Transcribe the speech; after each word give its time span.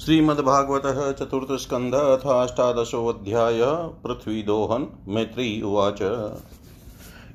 श्रीमद्भागवत 0.00 1.16
चतुर्थ 1.18 1.52
स्कंध 1.52 1.94
अथाष्टादशोऽध्याय 1.94 3.60
पृथ्वीदोहन 4.04 5.04
मैत्री 5.08 5.62
उवाच। 5.62 5.98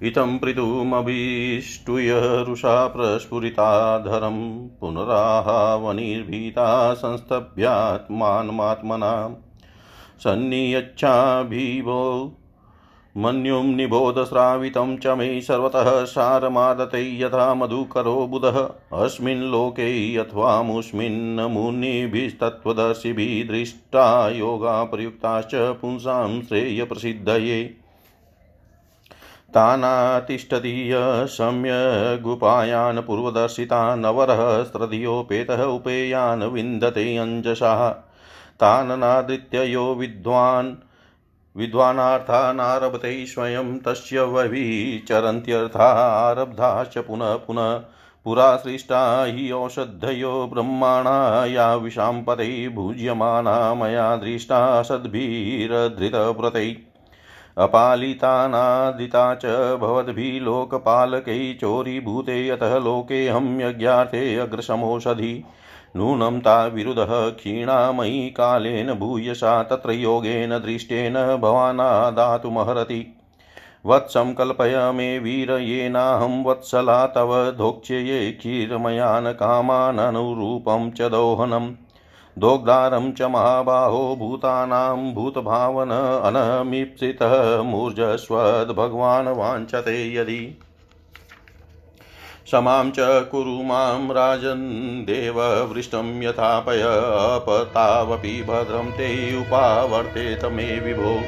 इतं 0.03 0.37
धरम 0.37 2.87
प्रस्फुरिताधरं 2.87 4.67
पुनराहावनिर्भीता 4.67 6.93
संस्तभ्यात्मानमात्मना। 6.93 9.35
सन्नियच्छाभिवो 10.19 12.31
मन्युं 13.17 13.63
निबोधस्रावितं 13.63 14.97
च 14.97 15.07
मे 15.07 15.41
सर्वतः 15.41 16.03
सारमादते 16.03 17.19
यथा 17.19 17.53
मधुकरो 17.53 18.27
बुधः। 18.27 18.69
अस्मिन् 18.93 19.51
लोके 19.51 20.17
अथवामुस्मिन् 20.17 21.39
मुनिभिस्तत्त्वदर्शिभिः 21.39 23.47
दृष्टा 23.47 24.29
योगा 24.29 24.83
प्रयुक्ताश्च 24.83 25.51
पुंसां 25.55 26.41
श्रेयप्रसिद्धये। 26.41 27.75
तानातिष्ठतीय 29.53 31.25
सम्यगुपायान् 31.25 33.01
पूर्वदर्शिता 33.01 33.95
नवरः 33.95 34.63
स्त्रधियोपेतः 34.63 35.63
उपेयान् 35.63 36.43
विन्दते 36.43 37.17
अञ्जसाः। 37.17 37.89
तान् 38.59 38.99
नादृत्य 38.99 39.77
विद्वान् 39.77 40.75
विद्वानार्थानारभते 41.57 43.25
स्वयं 43.25 43.79
तस्य 43.79 44.21
व्यभिचरन्त्यर्थारब्धाश्च 44.21 46.97
पुनः 46.97 47.35
पुनः 47.35 47.81
पुरा 48.25 48.55
सृष्टा 48.55 49.25
हि 49.25 49.51
औषधयो 49.51 50.49
ब्रह्माणा 50.53 51.45
या 51.45 51.75
विशाम्पते 51.75 52.69
भुज्यमाना 52.69 53.73
मया 53.73 54.15
दृष्टा 54.15 54.83
सद्भिरधृतव्रतै। 54.83 56.77
अपालितानादिता 57.57 59.35
च 59.35 59.77
भवद्भिः 59.81 60.41
लोकपालकै 60.41 61.53
चोरीभूते 61.53 62.47
यतः 62.47 62.79
लोकेऽहं 62.79 63.61
यज्ञार्थे 63.61 64.35
अग्रसमोषधि। 64.35 65.43
नूनं 65.95 66.39
ता 66.39 66.65
विरुधः 66.65 67.29
क्षीणामयी 67.29 68.29
कालेन 68.29 68.93
भूयसा 68.93 69.63
तत्र 69.63 69.91
योगेन 69.91 70.57
दृष्टेन 70.59 71.13
भवानादातुमहरति 71.37 73.05
वत्सं 73.85 74.33
कल्पय 74.33 74.91
मे 74.95 75.19
वीर 75.19 75.51
येनाहं 75.51 76.43
वत्सला 76.43 77.05
तव 77.07 77.33
धोक्ष्ये 77.51 78.31
क्षीरमयान् 78.31 79.33
कामाननुरूपं 79.33 80.91
च 80.91 81.01
दोहनम् 81.01 81.73
दोग्धारं 82.37 83.11
च 83.11 83.21
महाबाहो 83.21 84.15
भूतानां 84.15 85.13
भूतभावन 85.13 85.91
अनमीप्सितः 85.91 87.61
मूर्जस्वद्भगवान् 87.61 89.27
वाञ्छते 89.27 90.13
यदि। 90.13 90.41
क्षमां 92.45 92.91
च 92.91 92.95
कुरु 92.99 93.63
माँ 93.63 94.07
राजन् 94.11 95.05
देववृष्टं 95.05 96.23
यथापय 96.23 96.81
अपतावपि 96.81 98.41
भद्रं 98.41 98.91
ते 98.91 99.41
उपावर्तेत 99.41 100.45
मे 100.45 100.79
विभो। 100.79 101.19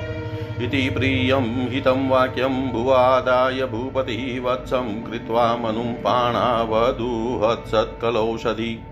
इति 0.64 0.90
प्रियं 0.90 1.70
हितं 1.70 2.10
वाक्यं 2.10 2.72
भुवादाय 2.72 3.66
भूपतिः 3.66 4.44
वत्सं 4.44 5.04
कृत्वा 5.04 5.58
मनुं 5.58 5.84
पाणावदुहत्सत्कलौषधि। 5.84 8.84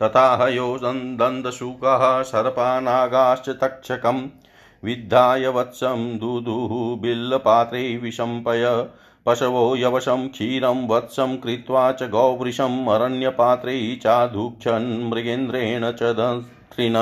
तथा 0.04 0.38
हयो 0.42 0.80
दन्दशुकः 0.82 2.22
सर्पानागाश्च 2.22 3.50
तक्षकं 3.50 4.28
विद्धाय 4.84 5.48
वत्सं 5.48 6.18
दुदुः 6.18 7.02
बिल्लपात्रे 7.02 7.98
विशम्पय। 7.98 8.88
पशवो 9.26 9.76
यवशं, 9.76 10.30
क्षीरं, 10.30 10.88
वत्सं 10.88 11.38
कृत्वा 11.38 11.92
च 11.92 12.04
गौवृषम् 12.04 12.88
अरण्यपात्रे 12.88 13.96
चाधुक्षन्, 13.96 15.10
मृगेन्द्रेण 15.10 15.92
च 15.92 16.04
दन्त्रिण 16.04 16.94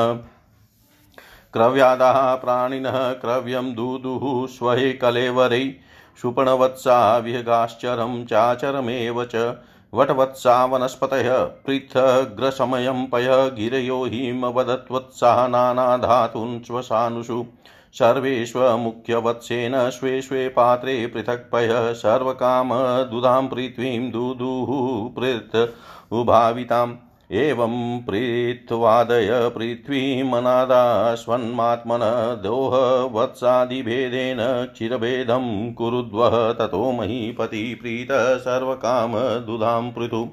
क्रव्यादाः 1.54 2.36
प्राणिनः, 2.36 3.12
क्रव्यं 3.14 3.74
दुदुः, 3.74 4.48
स्वहे 4.48 4.94
कलेवरै, 4.94 5.76
शुपणवत्सा 6.22 7.18
विहगाश्चरं, 7.18 8.26
चाचरमेव 8.26 9.26
च 9.26 9.58
वटवत्सा 9.94 10.66
वनस्पतयः 10.66 11.38
पृथग्रसमयं 11.44 13.06
पय, 13.06 13.52
गिरयो 13.56 14.06
हिमवदत्वत्सा, 14.06 15.48
नानाधातून् 15.48 16.64
श्वसानुषु। 16.68 17.46
सर्वेष्वमुख्यवत्सेन 17.94 19.90
स्वे 19.90 20.22
स्वे 20.22 20.50
पात्रे 20.50 21.08
पृथक्पय 21.08 21.94
सर्वकामदुधां 21.94 23.48
पृथ्वीं 23.48 24.12
दुदुः 24.12 25.16
पृथ 25.16 25.70
उभाविताम्। 26.12 26.96
एवं 27.32 28.00
पृथ्वादय 28.00 29.52
पृथ्वीमनादास्वन्मात्मन 29.58 32.00
दोह 32.44 33.10
वत्सादिभेदेन 33.14 34.38
क्षीरभेदं 34.42 35.74
कुरुद्वः 35.74 36.54
ततो 36.54 36.92
महीपति 36.92 37.76
प्रीतः 37.76 38.38
सर्वकामदुधां 38.38 39.92
पृथु। 39.92 40.28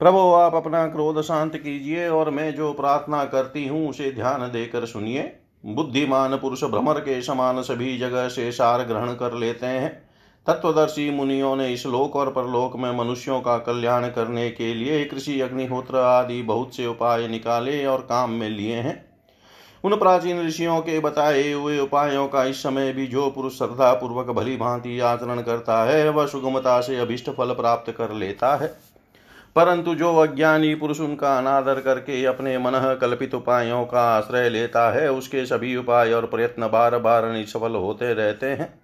प्रभु, 0.00 0.18
आप 0.18 0.54
अपना 0.54 0.86
क्रोध 0.86 1.20
शांत 1.22 1.56
कीजिए 1.56 2.08
और 2.08 2.30
मैं 2.30 2.54
जो 2.54 2.72
प्रार्थना 2.72 3.24
करती 3.24 3.66
हूँ, 3.66 3.88
उसे 3.90 4.10
ध्यान 4.12 4.40
देकर 4.52 4.84
सुनिए। 4.86 5.22
बुद्धिमान 5.66 6.36
पुरुष 6.36 6.64
भ्रमर 6.64 6.98
के 7.00 7.20
समान 7.22 7.60
सभी 7.62 7.96
जगह 7.98 8.28
से 8.28 8.50
सार 8.52 8.82
ग्रहण 8.82 9.14
कर 9.14 9.34
लेते 9.34 9.66
हैं। 9.66 9.90
तत्वदर्शी 10.46 11.10
मुनियों 11.10 11.54
ने 11.56 11.72
इस 11.72 11.86
लोक 11.86 12.16
और 12.16 12.30
परलोक 12.30 12.76
में 12.76 12.90
मनुष्यों 12.92 13.40
का 13.40 13.56
कल्याण 13.58 14.08
करने 14.08 14.48
के 14.50 14.72
लिए 14.74 15.04
कृषि, 15.04 15.40
अग्निहोत्र 15.40 15.96
आदि 15.96 16.42
बहुत 16.42 16.76
से 16.76 16.86
उपाय 16.86 17.28
निकाले 17.28 17.84
और 17.86 18.00
काम 18.00 18.30
में 18.30 18.48
लिए 18.48 18.76
हैं। 18.76 19.04
उन 19.84 19.96
प्राचीन 19.96 20.46
ऋषियों 20.46 20.80
के 20.80 20.98
बताए 21.00 21.52
हुए 21.52 21.78
उपायों 21.78 22.26
का 22.28 22.44
इस 22.44 22.62
समय 22.62 22.92
भी 22.92 23.06
जो 23.06 23.30
पुरुष 23.30 23.58
श्रद्धा 23.58 23.92
पूर्वक 23.92 24.30
भली 24.30 24.56
भांति 24.56 24.98
आचरण 25.00 25.40
करता 25.40 25.82
है, 25.84 26.08
वह 26.10 26.26
सुगमता 26.26 26.80
से 26.80 26.96
अभिष्ट 26.96 27.30
फल 27.30 27.54
प्राप्त 27.54 27.90
कर 27.90 28.12
लेता 28.12 28.54
है। 28.56 28.95
परंतु 29.56 29.94
जो 29.94 30.16
अज्ञानी 30.16 30.74
पुरुष 30.74 31.00
उनका 31.00 31.36
अनादर 31.38 31.80
करके 31.80 32.24
अपने 32.24 32.56
मन 32.58 32.72
कल्पित 33.00 33.34
उपायों 33.34 33.84
का 33.84 34.00
आश्रय 34.16 34.48
लेता 34.48 34.90
है, 34.90 35.10
उसके 35.10 35.44
सभी 35.46 35.76
उपाय 35.76 36.12
और 36.12 36.26
प्रयत्न 36.26 36.68
बार 36.68 36.98
बार 36.98 37.30
निष्फल 37.32 37.76
होते 37.76 38.12
रहते 38.14 38.46
हैं। 38.46 38.74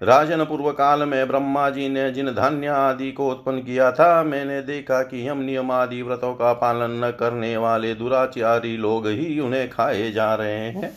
राजन 0.00 0.44
पूर्व 0.44 0.70
काल 0.70 1.02
में 1.02 1.28
ब्रह्मा 1.28 1.68
जी 1.70 1.88
ने 1.88 2.10
जिन 2.10 2.26
धान्य 2.26 2.66
आदि 2.66 3.12
को 3.12 3.28
उत्पन्न 3.30 3.62
किया 3.62 3.92
था, 3.92 4.22
मैंने 4.22 4.62
देखा 4.62 5.02
कि 5.02 5.26
हम 5.26 5.38
नियम 5.38 5.70
आदि 5.70 6.02
व्रतों 6.02 6.34
का 6.34 6.52
पालन 6.52 7.04
न 7.04 7.10
करने 7.10 7.56
वाले 7.56 7.94
दुराचारी 7.94 8.76
लोग 8.76 9.06
ही 9.06 9.38
उन्हें 9.40 9.70
खाए 9.70 10.10
जा 10.10 10.34
रहे 10.34 10.70
हैं। 10.70 10.92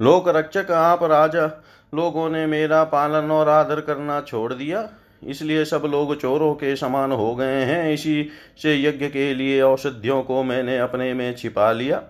लोक 0.00 0.28
रक्षक 0.28 0.70
आप 0.70 1.04
राजा, 1.04 1.46
लोगों 1.94 2.28
ने 2.30 2.46
मेरा 2.46 2.84
पालन 2.84 3.30
और 3.30 3.48
आदर 3.48 3.80
करना 3.80 4.20
छोड़ 4.20 4.52
दिया। 4.54 4.88
इसलिए 5.26 5.64
सब 5.64 5.82
लोग 5.84 6.20
चोरों 6.20 6.54
के 6.54 6.76
समान 6.76 7.12
हो 7.12 7.34
गए 7.34 7.62
हैं। 7.64 7.92
इसी 7.92 8.28
से 8.62 8.82
यज्ञ 8.82 9.08
के 9.08 9.34
लिए 9.34 9.62
औषधियों 9.62 10.22
को 10.22 10.42
मैंने 10.42 10.78
अपने 10.78 11.14
में 11.14 11.36
छिपा 11.36 11.72
लिया। 11.72 12.02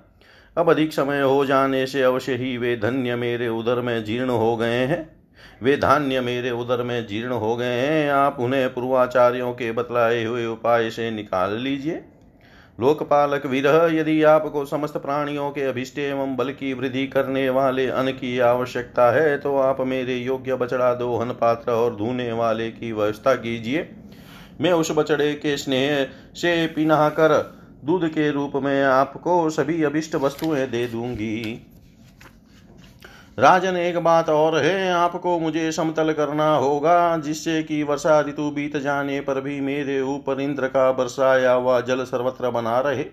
अब 0.59 0.71
अधिक 0.71 0.93
समय 0.93 1.21
हो 1.21 1.47
जाने 1.47 1.87
से 1.87 2.03
अवश्य 2.03 2.35
ही 2.35 2.57
वे 2.59 2.77
धन्य 2.77 3.17
मेरे 3.17 3.49
उदर 3.49 3.81
में 3.81 4.05
जीर्ण 4.05 4.31
हो 4.31 4.57
गए 4.57 4.87
हैं। 4.87 5.21
वे 5.63 5.77
धान्य 5.77 6.21
मेरे 6.21 6.51
उदर 6.51 6.83
में 6.83 7.07
जीर्ण 7.07 7.33
हो 7.33 7.57
गए 7.57 7.81
हैं। 7.81 8.11
आप 8.11 8.37
उन्हें 8.41 8.75
पूर्वाचार्यों 8.75 9.53
के 9.53 9.73
बतलाए 9.73 10.25
हुए 10.25 10.47
उपाय 10.47 10.91
से 10.91 11.11
निकाल 11.11 11.55
लीजिए। 11.55 12.03
लोकपालक 12.81 13.47
विरह 13.47 13.89
यदि 13.93 14.23
आपको 14.23 14.65
समस्त 14.65 14.97
प्राणियों 14.97 15.51
के 15.51 15.63
अभिष्ट 15.63 15.99
एवं 15.99 16.35
बल 16.37 16.51
की 16.51 16.73
वृद्धि 16.75 17.07
करने 17.07 17.49
वाले 17.51 17.87
अन्न 17.87 18.13
की 18.13 18.39
आवश्यकता 18.39 19.11
है 19.13 19.37
तो 19.39 19.57
आप 19.59 19.81
मेरे 19.87 20.17
योग्य 20.17 20.57
बचड़ा 20.57 20.93
दोहन 20.95 21.33
पात्र 21.33 21.73
और 21.73 21.97
धूने 21.97 22.31
वाले 22.33 22.71
की 22.71 22.93
व्यवस्था 22.93 23.35
कीजिए। 23.35 23.89
मैं 24.61 24.73
उस 24.73 24.91
बचड़े 24.91 25.33
के 25.35 25.57
स्नेह 25.57 26.07
से 26.35 26.67
पिना 26.67 27.09
कर 27.09 27.35
दूध 27.85 28.09
के 28.09 28.31
रूप 28.31 28.57
में 28.57 28.83
आपको 28.85 29.51
सभी 29.51 29.83
अभिष्ट 29.83 30.15
वस्तुएँ 30.15 30.67
दे 30.67 30.87
दूँगी। 30.87 31.67
राजन, 33.41 33.77
एक 33.77 33.99
बात 33.99 34.29
और 34.29 34.57
है, 34.59 34.93
आपको 34.93 35.39
मुझे 35.39 35.73
समतल 35.73 36.13
करना 36.13 36.55
होगा, 36.57 37.17
जिससे 37.17 37.63
कि 37.63 37.83
वर्षा 37.83 38.21
ऋतु 38.21 38.51
बीत 38.51 38.77
जाने 38.77 39.21
पर 39.21 39.41
भी 39.41 39.61
मेरे 39.61 40.01
ऊपर 40.01 40.41
इंद्र 40.41 40.67
का 40.67 40.93
बरसाया 40.93 41.53
हुआ 41.53 41.81
जल 41.81 42.05
सर्वत्र 42.05 42.51
बना 42.51 42.81
रहे। 42.81 43.05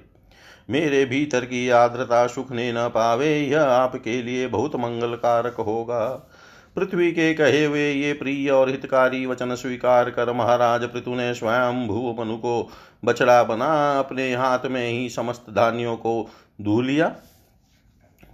मेरे 0.70 1.06
भीतर 1.06 1.46
की 1.46 1.70
आर्द्रता 1.70 2.28
सुखने 2.28 2.72
न 2.74 2.88
पावे, 2.88 3.40
यह 3.40 3.64
आपके 3.64 4.22
लिए 4.24 4.48
बहुत 4.48 4.76
मंगल 4.76 5.16
कारक 5.16 5.56
होगा। 5.56 6.30
पृथ्वी 6.76 7.12
के 7.12 7.34
कहे 7.34 7.66
हुए 7.66 7.92
ये 7.92 8.14
प्रिय 8.14 8.50
और 8.50 8.70
हितकारी 8.70 9.26
वचन 9.26 9.56
स्वीकार 9.56 10.10
कर 10.10 10.34
महाराज 10.34 10.84
पृथु 10.84 11.16
ने 11.16 11.34
स्वयं 11.34 11.88
भू 11.88 12.16
मनु 12.20 12.38
को 12.38 12.70
बछड़ा 13.06 13.44
बना, 13.44 14.00
अपने 14.00 14.36
हाथ 14.36 14.66
में 14.66 14.90
ही 14.90 15.10
समस्त 15.10 15.46
धान्यों 15.50 15.96
को 15.96 16.30
धू 16.62 16.82
लिया। 16.82 17.08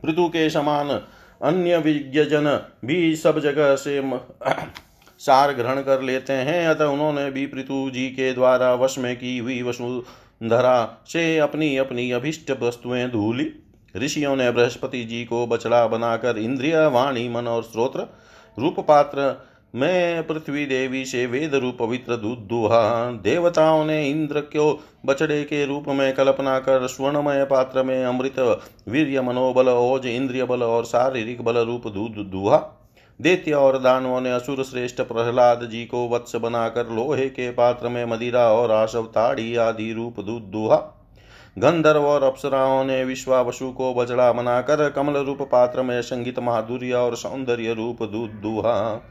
पृथु 0.04 0.28
के 0.28 0.50
समान 0.50 1.00
अन्य 1.44 1.78
विज्ञजन 1.78 2.70
भी 2.86 3.16
सब 3.16 3.40
जगह 3.40 3.76
से 3.76 4.02
म... 4.02 4.20
सार 5.20 5.54
ग्रहण 5.54 5.82
कर 5.82 6.02
लेते 6.02 6.34
हैं। 6.34 6.68
अतः 6.68 6.86
उन्होंने 6.86 7.32
भी 7.32 7.46
पृथु 7.46 7.90
जी 7.90 8.10
के 8.10 8.34
द्वारा 8.34 8.74
वश 8.74 8.98
में 8.98 9.16
की 9.18 9.38
हुई 9.38 9.62
वसुंधरा 9.62 11.06
से 11.08 11.38
अपनी 11.38 11.78
अपनी 11.78 12.12
अभिष्ट 12.12 12.52
वस्तुएँ 12.52 13.10
धूली। 13.10 13.52
ऋषियों 13.98 14.36
ने 14.36 14.52
बृहस्पति 14.52 15.04
जी 15.04 15.26
को 15.26 15.48
बछड़ा 15.48 15.88
बनाकर 15.88 16.38
इंद्रिय, 16.38 16.86
वाणी, 16.86 17.30
मन 17.30 17.48
और 17.48 17.64
स्रोत्र 17.64 18.08
रूप 18.60 18.80
पात्र 18.80 19.48
मैं 19.76 20.28
पृथ्वी 20.28 20.66
देवी 20.66 21.06
से 21.06 21.26
वेद 21.26 21.56
रूप 21.56 21.78
पवित्र 21.80 22.16
दूध 22.16 22.40
दुहा, 22.40 23.12
देवताओं 23.12 23.86
ने 23.86 24.10
इंद्र 24.10 24.42
को 24.42 24.84
बछड़े 25.06 25.44
के 25.44 25.66
रूप 25.66 25.86
में 25.88 26.14
कल्पना 26.14 26.60
कर 26.60 26.88
स्वर्णमय 26.88 27.44
पात्र 27.44 27.84
में 27.84 28.06
अमृत, 28.06 28.40
वीर्य, 28.88 29.22
मनोबल, 29.22 29.70
ओज, 29.70 30.06
इंद्रिय 30.06 30.44
बल 30.44 30.64
और 30.64 30.86
शारीरिक 30.86 31.42
बल 31.42 31.58
रूप 31.58 31.88
दूध 31.88 32.26
दुहा। 32.32 32.58
दैत्य 33.22 33.54
और 33.54 33.78
दानवों 33.78 34.22
ने 34.22 34.32
असुर 34.32 34.64
श्रेष्ठ 34.64 35.02
प्रहलाद 35.02 35.70
जी 35.72 35.86
को 35.86 36.08
वत्स 36.10 36.36
बनाकर 36.36 36.88
लोहे 36.88 37.28
के 37.30 37.50
पात्र 37.52 37.90
में 37.90 38.06
मदिरा 38.06 38.48
और 38.52 38.72
आशव 38.72 39.04
ताड़ी 39.04 39.56
आदि 39.56 39.92
रूप 39.94 40.20
दूध 40.20 40.44
दुहा। 40.44 40.78
गंधर्व 41.60 42.04
और 42.04 42.24
अप्सराओं 42.24 42.84
ने 42.84 43.04
विश्वावसु 43.04 43.72
को 43.72 43.94
बजड़ा 43.94 44.32
बनाकर 44.32 44.90
कमल 44.90 45.14
रूप 45.14 45.42
पात्र 45.42 45.82
में 45.82 46.02
संगीत, 46.02 46.40
माधुर्य 46.40 46.94
और 46.94 47.16
सौंदर्य 47.16 47.74
रूप 47.74 48.04
दूध 48.04 48.30
दुहा। 48.30 49.10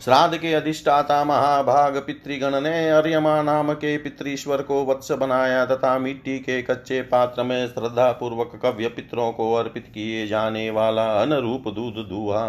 श्राद्ध 0.00 0.36
के 0.36 0.52
अधिष्ठाता 0.54 1.22
महाभाग 1.24 1.96
पितृगण 1.96 2.60
ने 2.60 2.88
अर्यमा 2.90 3.42
नाम 3.42 3.72
के 3.72 3.96
पितृश्वर 3.98 4.62
को 4.62 4.84
वत्स 4.84 5.10
बनाया 5.12 5.64
तथा 5.66 5.98
मिट्टी 5.98 6.38
के 6.38 6.60
कच्चे 6.62 7.00
पात्र 7.02 7.42
में 7.42 7.66
श्रद्धा 7.68 8.10
पूर्वक 8.12 8.58
कव्य 8.62 8.88
पितरों 8.88 9.30
को 9.32 9.52
अर्पित 9.54 9.90
किए 9.94 10.26
जाने 10.26 10.70
वाला 10.70 11.04
अनुरूप 11.22 11.68
दूध 11.68 12.04
दुहा। 12.08 12.44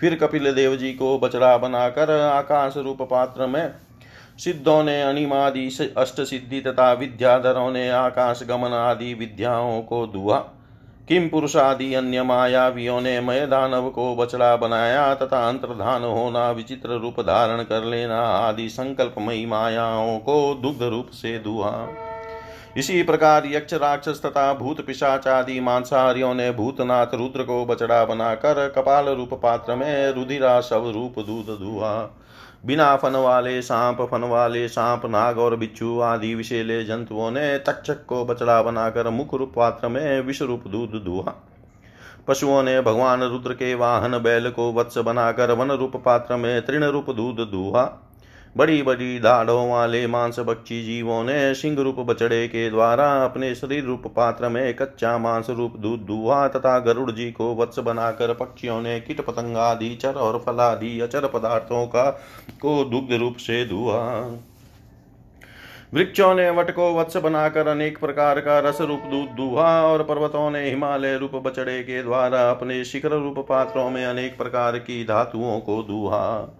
फिर 0.00 0.14
कपिल 0.14 0.52
देव 0.52 0.76
जी 0.76 0.92
को 0.92 1.18
बचड़ा 1.18 1.56
बनाकर 1.58 2.10
आकाश 2.20 2.76
रूप 2.76 3.02
पात्र 3.02 3.46
में 3.46 3.72
सिद्धों 4.38 4.82
ने, 4.84 5.02
अनिमादि 5.02 5.66
अष्ट 5.96 6.20
सिद्धि 6.20 6.60
तथा 6.60 6.92
विद्याधरों 6.92 7.70
ने 7.72 7.88
आकाश 7.90 8.42
गमन 8.42 8.72
आदि 8.74 9.14
विद्याओं 9.14 9.80
को 9.82 10.06
दुआ 10.06 10.44
किम 11.10 11.28
पुरुष 11.28 11.54
आदि 11.56 11.94
अन्य 11.94 12.22
मायावियों 12.22 13.00
ने 13.00 13.20
मय 13.20 13.46
दानव 13.46 13.88
को 13.90 14.16
बछड़ा 14.16 14.56
बनाया 14.56 15.14
तथा 15.14 15.48
अंतर्धान 15.48 16.02
होना 16.02 16.50
विचित्र 16.50 16.98
रूप 16.98 17.20
धारण 17.20 17.62
कर 17.62 17.84
लेना 17.84 18.20
आदि 18.22 18.68
संकल्पमयी 18.68 19.46
मायाओं 19.46 20.18
को 20.18 20.54
दुग्ध 20.54 20.82
रूप 20.82 21.08
से 21.12 21.38
दुआ। 21.38 21.72
इसी 22.76 23.02
प्रकार 23.02 23.46
यक्ष 23.46 23.74
राक्षस 23.74 24.22
तथा 24.26 24.52
भूत 24.54 24.86
पिशाच 24.86 25.26
आदि 25.28 25.60
मांसाहारियों 25.60 26.34
ने 26.34 26.50
भूतनाथ 26.50 27.14
रुद्र 27.14 27.42
को 27.42 27.64
बछड़ा 27.66 28.04
बनाकर 28.04 28.68
कपाल 28.68 29.08
रूप 29.08 29.34
पात्र 29.34 29.76
में 29.76 30.10
रुधिरा 30.10 30.60
शव 30.60 30.90
रूप 30.90 31.18
दूध 31.18 31.58
दुआ। 31.58 31.92
बिना 32.66 32.96
फन 32.96 33.12
वाले 33.12 33.62
सांप, 33.62 34.00
फन 34.10 34.24
वाले 34.24 34.68
सांप, 34.68 35.06
नाग 35.06 35.38
और 35.38 35.56
बिच्छू 35.56 36.00
आदि 36.00 36.34
विषेले 36.34 36.84
जंतुओं 36.84 37.30
ने 37.30 37.58
तक्षक 37.58 38.04
को 38.06 38.24
बचड़ा 38.24 38.62
बनाकर 38.62 39.10
मुख 39.10 39.34
रूप 39.34 39.52
पात्र 39.56 39.88
में 39.88 40.20
विष 40.20 40.42
रूप 40.42 40.66
दूध 40.66 40.90
दुहा। 41.04 41.34
पशुओं 42.28 42.62
ने 42.62 42.80
भगवान 42.80 43.22
रुद्र 43.22 43.52
के 43.52 43.74
वाहन 43.74 44.18
बैल 44.18 44.50
को 44.50 44.72
वत्स 44.72 44.98
बनाकर 44.98 45.50
वन 45.50 45.70
रूप 45.70 45.96
पात्र 45.96 46.36
में 46.36 46.66
तृण 46.66 46.84
रूप 46.84 47.10
दूध 47.10 47.36
दुहा। 47.36 48.09
बड़ी 48.56 48.82
बड़ी 48.82 49.18
दाढ़ों 49.20 49.70
वाले 49.70 50.06
मांस 50.06 50.38
बक्षी 50.38 50.84
जीवों 50.84 51.24
ने 51.24 51.54
सिंह 51.54 51.80
रूप 51.80 51.96
बछड़े 51.96 52.48
के 52.48 52.70
द्वारा 52.70 53.24
अपने 53.24 53.54
शरीर 53.54 53.84
रूप 53.84 54.02
पात्र 54.06 54.48
में 54.48 54.74
कच्चा 54.74 55.18
मांस 55.18 55.50
रूप 55.50 55.76
दूध 55.76 56.00
दुआ 56.00 56.48
तथा 56.48 56.78
गरुड़ 56.78 57.10
जी 57.10 57.32
को 57.32 57.54
वत्स 57.54 57.78
बनाकर 57.78 58.34
पक्षियों 58.34 58.82
ने 58.82 59.00
कीट 59.00 59.20
पतंग 59.20 59.36
पतंगादि 59.36 59.94
चर 59.94 60.12
और 60.12 60.38
फलादि 60.38 61.00
अचर 61.00 61.26
पदार्थों 61.26 61.86
का, 61.86 62.10
को 62.62 62.84
दुग्ध 62.84 63.12
रूप 63.12 63.36
से 63.36 63.64
दुआ 63.64 64.30
वृक्षों 65.94 66.34
ने 66.34 66.50
वट 66.50 66.70
को 66.70 67.00
वत्स 67.00 67.16
बनाकर 67.16 67.68
अनेक 67.68 67.98
प्रकार 67.98 68.40
का 68.40 68.58
रस 68.58 68.80
रूप 68.80 69.00
दूध, 69.10 69.28
दुहा 69.28 69.82
और 69.82 70.02
पर्वतों 70.02 70.50
ने 70.50 70.70
हिमालय 70.70 71.18
रूप 71.18 71.34
बचड़े 71.34 71.82
के 71.82 72.02
द्वारा 72.02 72.50
अपने 72.50 72.84
शिखर 72.84 73.08
रूप 73.08 73.46
पात्रों 73.48 73.90
में 73.90 74.06
अनेक 74.06 74.38
प्रकार 74.38 74.78
की 74.78 75.04
धातुओं 75.04 75.60
को 75.60 75.82
दुहा। 75.82 76.56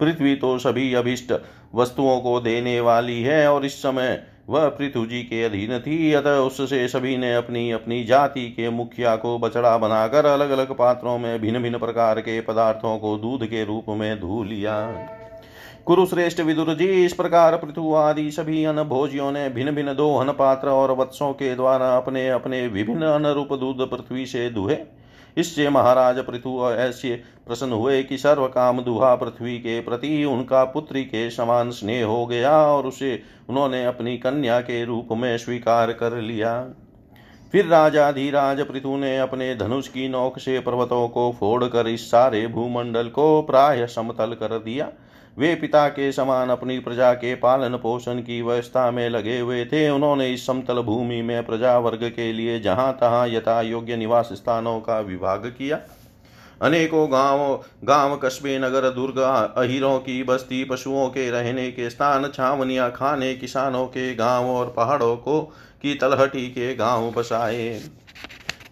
पृथ्वी 0.00 0.34
तो 0.36 0.58
सभी 0.58 0.92
अभिष्ट 0.94 1.32
वस्तुओं 1.74 2.20
को 2.20 2.38
देने 2.40 2.78
वाली 2.80 3.22
है, 3.22 3.46
और 3.48 3.64
इस 3.64 3.82
समय 3.82 4.22
वह 4.48 4.68
पृथु 4.68 5.04
जी 5.06 5.22
के 5.22 5.42
अधीन 5.44 5.78
थी। 5.80 6.12
अतः 6.12 6.36
उससे 6.38 6.86
सभी 6.88 7.16
ने 7.16 7.34
अपनी 7.34 7.70
अपनी 7.70 8.02
जाति 8.04 8.48
के 8.50 8.70
मुखिया 8.70 9.14
को 9.16 9.38
बछड़ा 9.38 9.76
बनाकर 9.78 10.26
अलग 10.26 10.50
अलग 10.50 10.76
पात्रों 10.76 11.18
में 11.18 11.40
भिन्न 11.40 11.62
भिन्न 11.62 11.78
प्रकार 11.78 12.20
के 12.20 12.40
पदार्थों 12.42 12.96
को 12.98 13.16
दूध 13.18 13.46
के 13.46 13.64
रूप 13.64 13.84
में 13.90 14.20
धू 14.20 14.42
लिया। 14.44 14.80
कुरुश्रेष्ठ 15.86 16.40
विदुर 16.40 16.74
जी, 16.74 17.04
इस 17.04 17.12
प्रकार 17.12 17.56
पृथु 17.56 17.94
आदि 17.94 18.30
सभी 18.30 18.64
अन्न 18.64 18.82
भोजियों 18.84 19.30
ने 19.32 19.48
भिन्न 19.50 19.70
भिन्न 19.70 19.94
दो 19.94 20.14
अन्न 20.16 20.32
पात्र 20.32 20.68
और 20.68 20.92
वत्सों 20.92 21.32
के 21.32 21.54
द्वारा 21.54 21.96
अपने 21.96 22.28
अपने 22.28 22.66
विभिन्न 22.68 23.06
अनुरूप 23.06 23.52
दूध 23.54 23.88
पृथ्वी 23.90 24.26
से 24.26 24.48
दुहे। 24.50 24.76
इससे 25.36 25.68
महाराज 25.68 26.18
पृथु 26.18 26.70
ऐसे 26.70 27.14
प्रसन्न 27.46 27.72
हुए 27.72 28.02
कि 28.02 28.18
सर्व 28.18 28.46
काम 28.46 28.80
दुहा 28.80 29.14
पृथ्वी 29.14 29.58
के 29.58 29.80
प्रति 29.80 30.24
उनका 30.24 30.64
पुत्री 30.64 31.04
के 31.04 31.28
समान 31.30 31.70
स्नेह 31.70 32.04
हो 32.06 32.24
गया 32.26 32.56
और 32.66 32.86
उसे 32.86 33.20
उन्होंने 33.48 33.84
अपनी 33.84 34.16
कन्या 34.18 34.60
के 34.60 34.84
रूप 34.84 35.08
में 35.12 35.36
स्वीकार 35.38 35.92
कर 35.92 36.16
लिया। 36.16 36.60
फिर 37.52 37.66
राजा 37.66 38.10
धीराज 38.12 38.60
पृथु 38.60 38.96
ने 38.96 39.16
अपने 39.18 39.54
धनुष 39.56 39.88
की 39.88 40.08
नोक 40.08 40.38
से 40.38 40.58
पर्वतों 40.60 41.08
को 41.08 41.30
फोड़कर 41.32 41.88
इस 41.88 42.10
सारे 42.10 42.46
भूमंडल 42.46 43.08
को 43.08 43.42
प्राय 43.42 43.86
समतल 43.86 44.34
कर 44.34 44.58
दिया। 44.58 44.88
वे 45.36 45.54
पिता 45.54 45.88
के 45.88 46.10
समान 46.12 46.50
अपनी 46.50 46.78
प्रजा 46.78 47.12
के 47.14 47.34
पालन 47.34 47.76
पोषण 47.76 48.18
की 48.18 48.40
व्यवस्था 48.42 48.90
में 48.90 49.08
लगे 49.10 49.38
हुए 49.38 49.64
थे। 49.64 49.88
उन्होंने 49.90 50.32
इस 50.34 50.46
समतल 50.46 50.80
भूमि 50.82 51.20
में 51.22 51.46
प्रजा 51.46 51.76
वर्ग 51.78 52.04
के 52.10 52.32
लिए 52.32 52.58
जहाँ 52.60 52.92
तहां 52.92 53.28
यथा 53.28 53.60
योग्य 53.62 53.96
निवास 53.96 54.28
स्थानों 54.32 54.78
का 54.80 54.98
विभाग 55.00 55.46
किया। 55.48 55.80
अनेकों 56.62 57.06
गाँव 57.12 57.64
गाँव 57.84 58.16
कस्बे, 58.16 58.58
नगर, 58.58 58.88
दुर्ग, 58.90 59.18
अहिरों 59.56 59.98
की 59.98 60.22
बस्ती, 60.22 60.64
पशुओं 60.64 61.08
के 61.08 61.30
रहने 61.30 61.70
के 61.70 61.90
स्थान, 61.90 62.28
छावनिया 62.28 62.88
खाने, 62.88 63.34
किसानों 63.34 63.86
के 63.86 64.14
गाँव 64.14 64.50
और 64.50 64.72
पहाड़ों 64.76 65.16
को 65.16 65.40
की 65.82 65.94
तलहटी 65.94 66.46
के 66.48 66.74
गाँव 66.74 67.10
बसाए। 67.10 67.80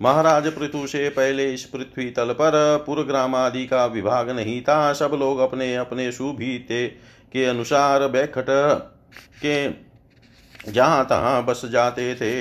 महाराज 0.03 0.47
पृथु 0.49 0.87
से 0.87 1.09
पहले 1.09 1.53
इस 1.55 1.65
पृथ्वी 1.65 2.11
तल 2.11 2.33
पर 2.33 2.85
पुरग्राम 2.87 3.35
आदि 3.35 3.67
का 3.67 3.87
विभाग 3.87 4.31
नहीं 4.31 4.63
था। 4.63 4.93
सब 4.93 5.11
लोग 5.15 5.39
अपने 5.39 5.77
अपने 5.77 6.13
सुभीते 6.13 6.87
के 7.33 7.45
अनुसार 7.45 8.09
बैखट 8.09 8.47
के 9.47 9.93
जहाँ 10.73 11.05
तहाँ 11.05 11.45
बस 11.45 11.63
जाते 11.65 12.15
थे। 12.15 12.33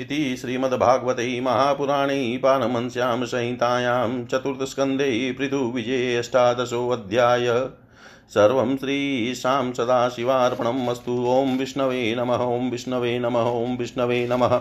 इति 0.00 0.36
श्रीमद्भागवते 0.36 1.40
महापुराणे 1.40 2.40
पारमश्याम 2.42 3.24
संहितायां 3.24 4.24
चतुर्थस्कन्धे 4.24 5.32
पृथुविजये 5.32 6.16
अष्टादशोऽध्याय। 6.16 7.46
सर्वं 8.28 8.76
श्रीशां 8.76 9.72
सदाशिवार्पणम् 9.72 10.88
अस्तु। 10.88 11.12
विष्णवे 11.58 12.14
नमः, 12.18 12.36
ॐ 12.36 12.70
विष्णवे 12.70 13.18
नमः, 13.18 13.40
ॐ 13.40 13.76
विष्णवे 13.76 14.26
नमः। 14.30 14.60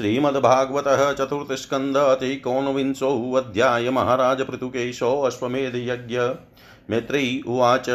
श्रीमद्भागवत 0.00 0.84
चतुर्थस्कन्द 1.18 1.96
अतिकोनविंशोऽध्याय 1.96 3.90
महाराज 3.90 4.40
पृथुकेशो 4.42 5.20
अश्वमेधयज्ञ 5.22 6.18
मैत्री 6.90 7.42
उवाच 7.48 7.88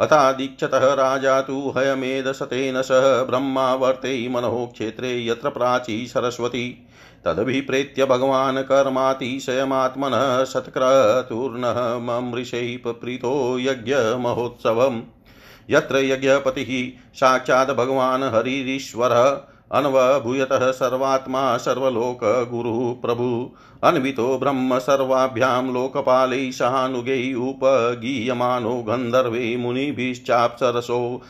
अथादीक्षतः 0.00 0.94
राजा 0.94 1.40
तु 1.40 1.74
हयमेधसतेन 1.76 2.82
सह 2.82 3.22
ब्रह्मावर्ते 3.22 4.28
मनोः 4.28 4.72
क्षेत्रे 4.72 5.26
यत्र 5.26 5.50
प्राची 5.50 6.06
सरस्वती। 6.06 6.68
तदभिप्रेत्य 7.24 8.04
भगवान् 8.04 8.58
कर्मातिशयमात्मनः 8.58 10.44
सत्क्रतुर्नः 10.44 11.98
ममृषैः 11.98 12.92
प्रीतो 12.92 13.58
यज्ञमहोत्सवम्। 13.58 15.00
यत्र 15.70 15.96
यज्ञपतिः 16.04 16.72
साक्षात् 17.14 17.70
भगवान् 17.70 18.22
अन्वभूयतः 19.72 20.70
सर्वात्मा 20.70 21.56
सर्वलोकगुरुः 21.56 23.02
प्रभु। 23.02 23.50
अन्वितो 23.84 24.38
ब्रह्म 24.38 24.78
सर्वाभ्यां 24.78 25.72
लोकपालै 25.72 26.52
सहानुगै 26.52 27.34
उपगीयमानो 27.34 28.74
गन्धर्वै 28.82 29.56
मुनिभिश्चाप्सरसो 29.56 31.20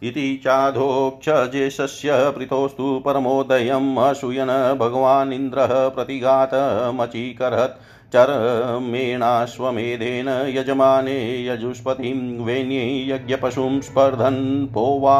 इति 0.08 0.24
चाधोक्षजेशस्य 0.44 2.16
प्रीतोस्तु 2.36 2.86
परमोदयम् 3.06 3.98
असूयन 4.04 4.50
भगवानिन्द्रः 4.80 5.74
प्रतिघातमचीकरत् 5.96 7.78
चरमेणाश्वमेधेन 8.14 9.08
यजमाने 10.56 11.18
यजुष्पतिं 11.46 12.44
वेण्ये 12.44 12.84
यज्ञपशुं 13.10 13.80
स्पर्धन् 13.80 14.66
पोवा 14.74 15.18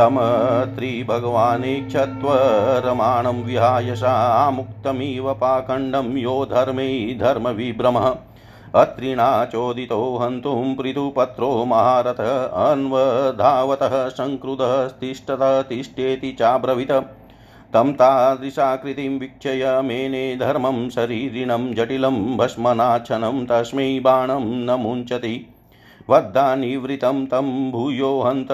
तिरोहित 0.00 0.66
तं 0.66 0.76
त्रिभगवानेक्षत्वरमाणं 0.76 3.42
विहाय 3.42 3.94
सामुक्तमिव 3.94 5.34
पाखण्डं 5.34 6.16
यो 6.16 6.44
धर्मे 6.44 7.14
धर्मविभ्रमः। 7.14 8.14
अत्रिणाचोदितो 8.74 10.16
हन्तुं 10.16 10.74
पृथुपत्रो 10.74 11.64
महारथ 11.64 12.70
अन्वधावतः 12.70 14.08
सङ्कृतस्तिष्ठत 14.08 15.66
तिष्ठेति 15.68 16.32
चाब्रवीत। 16.32 17.10
तं 17.72 17.92
तादृशाकृतिं 17.92 19.18
वीक्षय 19.18 19.80
मेने 19.84 20.36
धर्मं 20.36 20.90
शरीरिणं 20.90 21.74
जटिलं 21.74 22.36
भस्मनाच्छनं 22.36 23.46
तस्मै 23.46 24.00
बाणं 24.00 24.40
न 24.40 24.70
मुञ्चति। 24.70 25.54
वद्दानिवृतं 26.10 27.26
तं 27.26 27.70
भूयो 27.70 28.20
हन्त 28.20 28.48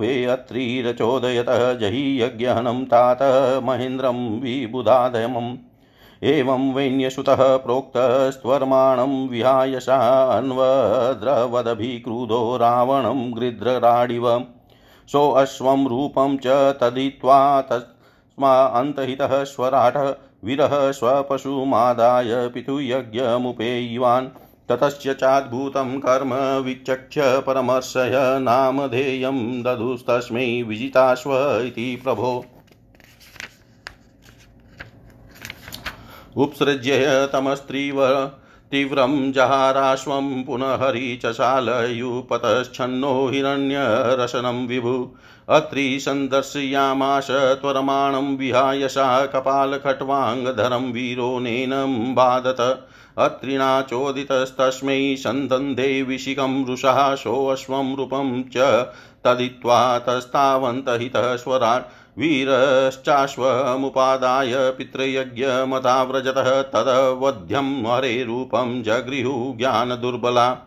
वेऽत्रिरचोदयतः 0.00 1.72
जहि 1.72 2.22
यज्ञहनं 2.22 2.84
तात 2.84 3.18
महेन्द्रं 3.64 4.40
विबुधादयमम्। 4.40 5.56
एवं 6.22 6.74
वैन्यसुतः 6.74 7.56
प्रोक्तस्त्वर्माणं 7.56 9.28
विहाय 9.28 9.80
सान्वद्रवदभिक्रुधो 9.80 12.56
रावणं 12.56 13.36
गृध्रराडिव। 13.36 14.46
सोऽश्वं 15.12 15.86
रूपं 15.86 16.36
च 16.36 16.78
तदित्वा 16.80 17.60
तस्मा 17.60 18.64
अन्तहितः 18.64 19.44
स्वराट 19.44 20.18
वीरः 20.44 20.92
स्वपशुमादाय 20.92 22.48
पितुयज्ञमुपेयिवान्। 22.48 24.28
ततश्च 24.68 25.08
चाद्भुतं 25.08 26.00
कर्म 26.00 26.64
विचक्ष्य 26.64 27.40
परमर्शय 27.40 28.38
नामधेयं 28.42 29.62
दधुस्तस्मै 29.62 30.62
विजिताश्व 30.62 31.62
इति 31.66 32.00
प्रभो। 32.04 32.44
उपसृज्य 36.36 37.28
तमस्त्रीव 37.32 38.30
तीव्रं 38.70 39.32
जहाराश्वं 39.32 40.44
पुनः 40.44 40.74
हरिचशालयुपतश्छन्नो 40.74 43.28
हिरण्यरशनं 43.28 44.66
विभु। 44.66 45.16
अत्रि 45.48 46.00
सन्दर्शयामाश 46.00 47.30
त्वरमाणं 47.30 48.36
विहाय 48.36 48.88
सा 48.88 49.26
कपालखट्वाङ्गधरं 49.26 50.92
वीरो 50.92 51.38
नेनं 51.38 52.14
बाधत। 52.14 52.88
अत्रिणाचोदितस्तस्मै 53.18 55.16
सन्दन्धे 55.16 56.02
विशिखं 56.02 56.66
रुषः 56.66 57.14
सोऽश्वं 57.14 57.96
रूपं 57.96 58.42
च 58.42 58.86
तदित्वा 59.24 59.98
तस्तावन्तहितः 59.98 61.36
स्वराट् 61.36 62.18
वीरश्चाश्वमुपादाय 62.18 64.70
पितृयज्ञमताव्रजतः 64.70 66.62
तदवध्यं 66.62 67.86
हरे 67.86 68.24
रूपं 68.24 68.82
जगृहु 68.82 69.54
ज्ञानदुर्बला। 69.56 70.58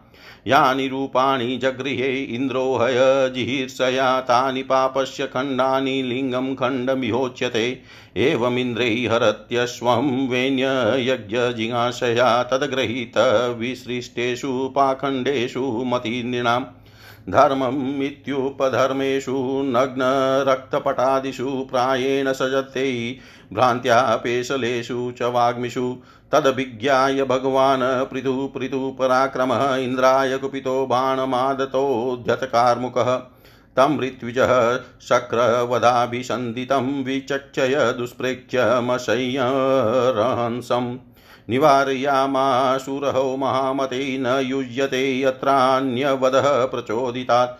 यानि 0.48 0.88
रूपाणि 0.88 1.57
जगृहे 1.57 2.24
इन्द्रो 2.24 2.75
हय 2.75 3.31
जिहीर्षया 3.36 4.21
तानि 4.21 4.63
पापस्य 4.63 5.25
खण्डानि 5.25 6.01
लिङ्गं 6.01 6.55
खण्डमिहोच्यते। 6.55 7.81
एवमिन्द्रैः 8.17 9.13
हरत्यश्वं 9.13 10.27
वेण्ययज्ञजिज्ञासया 10.27 12.43
तद्गृहीतविसृष्टेषु 12.43 14.74
पाखण्डेषु 14.75 15.83
मतीनृणाम् 15.88 16.65
धर्ममित्युपधर्मेषु 17.29 19.63
नग्नरक्तपटादिषु 19.65 21.67
प्रायेण 21.71 22.33
सजते। 22.33 23.17
भ्रान्त्या 23.53 24.21
पेशलेषु 24.24 25.13
च 25.17 25.21
वाग्मिषु 25.21 25.98
तदभिज्ञाय 26.32 27.24
भगवान् 27.24 27.82
पृथु 27.84 28.52
पृथु 28.56 28.96
पराक्रमः 29.00 29.76
इन्द्राय 29.76 30.38
कुपितो 30.38 30.86
बाणमादतोऽध्यतकार्मुकः 30.86 33.22
तं 33.78 34.00
ऋत्विजः 34.00 34.80
शक्रवधाभिसन्धितं 35.02 37.04
विचक्षय 37.04 37.96
दुष्प्रेक्ष्यमशय्यरहंसम् 37.98 40.98
निवारयामाशुरहो 41.50 43.38
महामते 43.38 44.18
न 44.18 44.26
युज्यते 44.26 45.22
यत्रान्यवधः 45.22 46.66
प्रचोदितात्। 46.66 47.60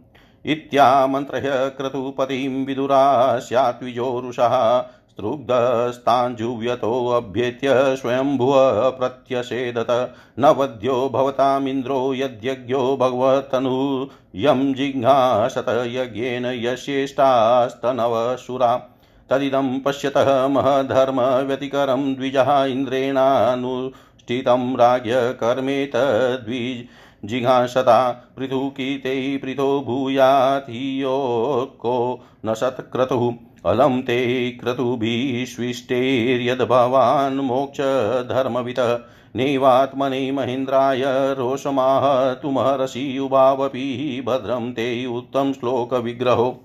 इत्यामन्त्रह्य 0.46 1.50
क्रतुपतिं 1.54 2.66
विदुरा 2.66 3.40
स्यात्विजोरुषः 3.40 4.86
स्त्रुग्धस्ताञ्जुव्यतोऽभ्येत्य 5.10 7.70
स्वयंभुव 7.74 8.92
प्रत्यषेदत। 8.92 10.16
न 10.40 10.46
वध्यो 10.46 11.10
भवतामिन्द्रो 11.14 12.14
यद्यज्ञो 12.14 12.98
भगवतनु 12.98 14.08
यं 14.36 14.74
जिज्ञासत 14.74 15.66
यज्ञेन 15.70 16.46
यस्येष्टास्तनवशुरा 16.46 18.90
तदिदं 19.30 19.80
पश्यतः 19.80 20.48
महधर्मव्यतिकरं 20.48 22.16
द्विजः 22.16 22.66
इन्द्रेणानुष्ठितं 22.66 24.76
राज्ञकर्मेतद्विज 24.76 26.88
जिघांसता 27.26 28.32
पृथुकीते 28.38 29.38
पृथो 29.38 29.82
भूयात् 29.82 31.80
को 31.80 32.26
न 32.46 32.54
सत्क्रतुः 32.54 33.34
अलं 33.66 34.02
ते 34.02 34.52
क्रतुभिष्विष्टेर्यद्भवान् 34.52 37.40
मोक्षधर्मवितः। 37.40 39.00
नैवात्मने 39.36 40.32
महेन्द्राय 40.32 41.04
रोषमाह 41.08 42.34
तुमहर्षि 42.34 43.20
उभावपि 43.20 44.24
भद्रं 44.28 44.72
ते 44.72 45.06
उत्तम 45.06 45.54
श्लोकविग्रहो। 45.54 46.64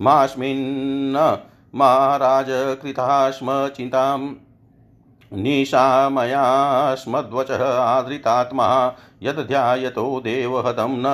मास्मिन् 0.00 1.16
महाराज 1.74 2.46
कृता 2.50 3.30
स्म 3.30 3.68
चिन्ताम्। 3.68 4.34
निशामयास्मद्वचः 5.32 7.74
आदृतात्मा, 7.74 8.96
यद्ध्यायतो 9.22 10.20
देवहतं 10.20 10.88
न 10.90 11.04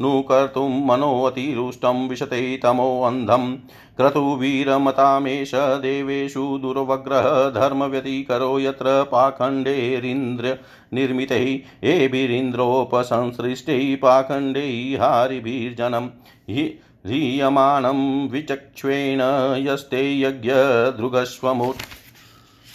नु 0.00 0.22
कर्तुं 0.22 0.86
मनोऽतिरुष्टं 0.86 2.08
विशते 2.08 2.56
तमोऽन्धम् 2.56 3.56
क्रतुवीरमतामेष 3.96 5.50
देवेषु 5.54 6.58
दुर्वग्रह 6.62 7.50
धर्मव्यतिकरो 7.50 8.60
यत्र 8.60 9.08
पाखण्डेरिन्द्र 9.12 10.58
निर्मितैः, 10.92 11.88
एभिरिन्द्रोपसंसृष्टैः 11.88 13.96
पाखण्डैः 13.96 15.02
हारिभिर्जनम्। 15.02 16.08
हि 16.48 16.80
ह्रियमाणं 17.06 18.28
विचक्ष्वेण 18.28 19.20
यस्ते 19.66 20.20
यज्ञदृगस्वमुत् 20.20 21.82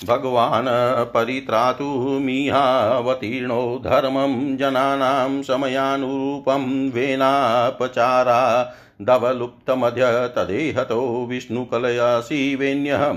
भगवान् 0.08 0.67
परित्रातुमिहावतीर्णो 1.13 3.82
धर्मं 3.84 4.58
जनानां 4.58 5.44
समयानुरूपं 5.44 6.91
वेनापचारा। 6.91 8.74
दवलुप्तमध्य 9.02 10.32
तदेहतो 10.36 11.26
विष्णुकलयासि 11.30 12.56
वेण्यः 12.56 13.13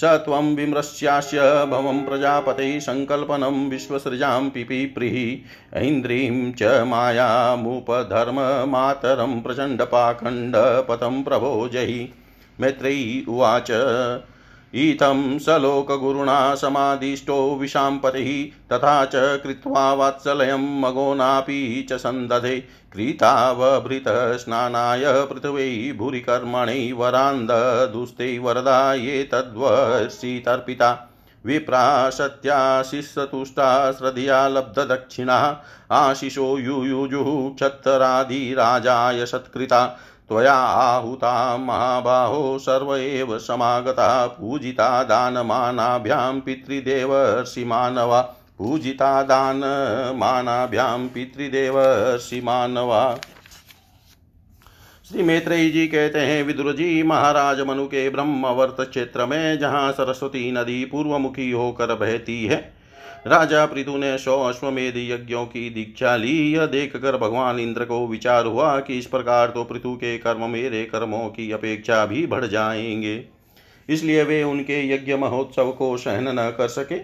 स 0.00 0.04
त्वं 0.04 0.56
विमृश्यास्य 0.56 1.66
भवं 1.66 2.04
प्रजापते 2.04 2.80
सङ्कल्पनं 2.80 3.70
विश्वसृजां 3.70 4.50
पिपीप्रिः, 4.50 5.38
ऐन्द्रीं 5.78 6.52
च 6.52 6.62
मायामुपधर्ममातरं 6.62 9.40
प्रचण्डपाखण्डपथं 9.40 11.22
प्रभो 11.22 11.70
जहि। 11.72 12.08
मैत्रेयी 12.60 13.24
उवाच। 13.28 13.70
इत्थं 14.74 15.38
स 15.38 15.48
लोकगुरुणा 15.48 16.54
समादिष्टो 16.54 17.56
विशाम्पतिः 17.56 18.58
तथा 18.72 19.04
च 19.04 19.10
कृत्वा 19.14 19.92
वात्सलयं 19.92 20.80
मगोनापि 20.80 21.86
च 21.90 21.92
सन्दधे। 21.92 22.64
क्रीतावभृतः 22.92 25.24
पृथिवै 25.24 25.92
भूरिकर्मणै 25.92 26.92
वरान्ददुस्ते 26.92 28.38
वरदा 28.38 28.94
ये 28.94 29.22
तद्वर्षितर्पिता 29.22 31.04
विप्रा 31.46 32.10
सत्याशिषतुष्टा 32.10 33.92
श्रद्धया 33.92 34.48
लब्धदक्षिणः। 34.48 35.56
आशिषो 35.90 36.58
युयुजुः 36.58 37.54
क्षत्तराधिराजाय 37.54 39.26
सत्कृता। 39.26 39.98
त्वया 40.30 40.54
आहुता 40.54 41.56
महाबाहो 41.56 42.58
सर्व 42.58 42.94
एव 42.96 43.36
समागता 43.38 44.26
पूजिता 44.26 45.02
दानमानाभ्यां 45.02 46.40
पितृदेवर्षि 46.40 47.64
मानवा 47.64 48.20
पूजिता 48.58 49.10
दानमानाभ्यां 49.22 50.98
पितृदेवर्षि 51.08 52.40
मानवा 52.40 53.02
श्री 55.10 55.22
मैत्रेयी 55.22 55.70
जी 55.70 55.86
कहते 55.86 56.20
हैं 56.20 56.42
विदुर 56.44 56.72
जी 56.72 57.02
महाराज 57.02 57.60
मनु 57.60 57.86
के 57.86 58.08
ब्रह्मवर्त 58.10 58.80
क्षेत्र 58.80 59.26
में 59.26 59.58
जहाँ 59.58 59.92
सरस्वती 59.92 60.50
नदी 60.52 60.84
पूर्वमुखी 60.84 61.50
होकर 61.50 61.94
बहती 61.94 62.44
है 62.44 62.60
राजा 63.28 63.64
पृथु 63.66 63.96
ने 63.96 64.18
सौ 64.18 64.38
अश्वमेध 64.42 64.94
यज्ञों 64.96 65.44
की 65.46 65.68
दीक्षा 65.70 66.16
ली। 66.16 66.52
यह 66.52 66.66
देख 66.66 66.96
कर 66.96 67.16
भगवान 67.16 67.58
इंद्र 67.58 67.84
को 67.84 68.06
विचार 68.06 68.46
हुआ 68.46 68.80
कि 68.80 68.98
इस 68.98 69.06
प्रकार 69.06 69.48
तो 69.48 69.64
पृथु 69.64 69.94
के 69.94 70.16
कर्म 70.18 70.50
मेरे 70.50 70.84
कर्मों 70.84 71.28
की 71.28 71.50
अपेक्षा 71.52 72.06
भी 72.06 72.26
बढ़ 72.26 72.44
जाएँगे। 72.44 73.24
इसलिए 73.88 74.22
वे 74.22 74.42
उनके 74.42 74.80
यज्ञ 74.92 75.16
महोत्सव 75.16 75.70
को 75.70 75.96
सहन 75.96 76.28
न 76.28 76.50
कर 76.58 76.68
सके। 76.68 76.98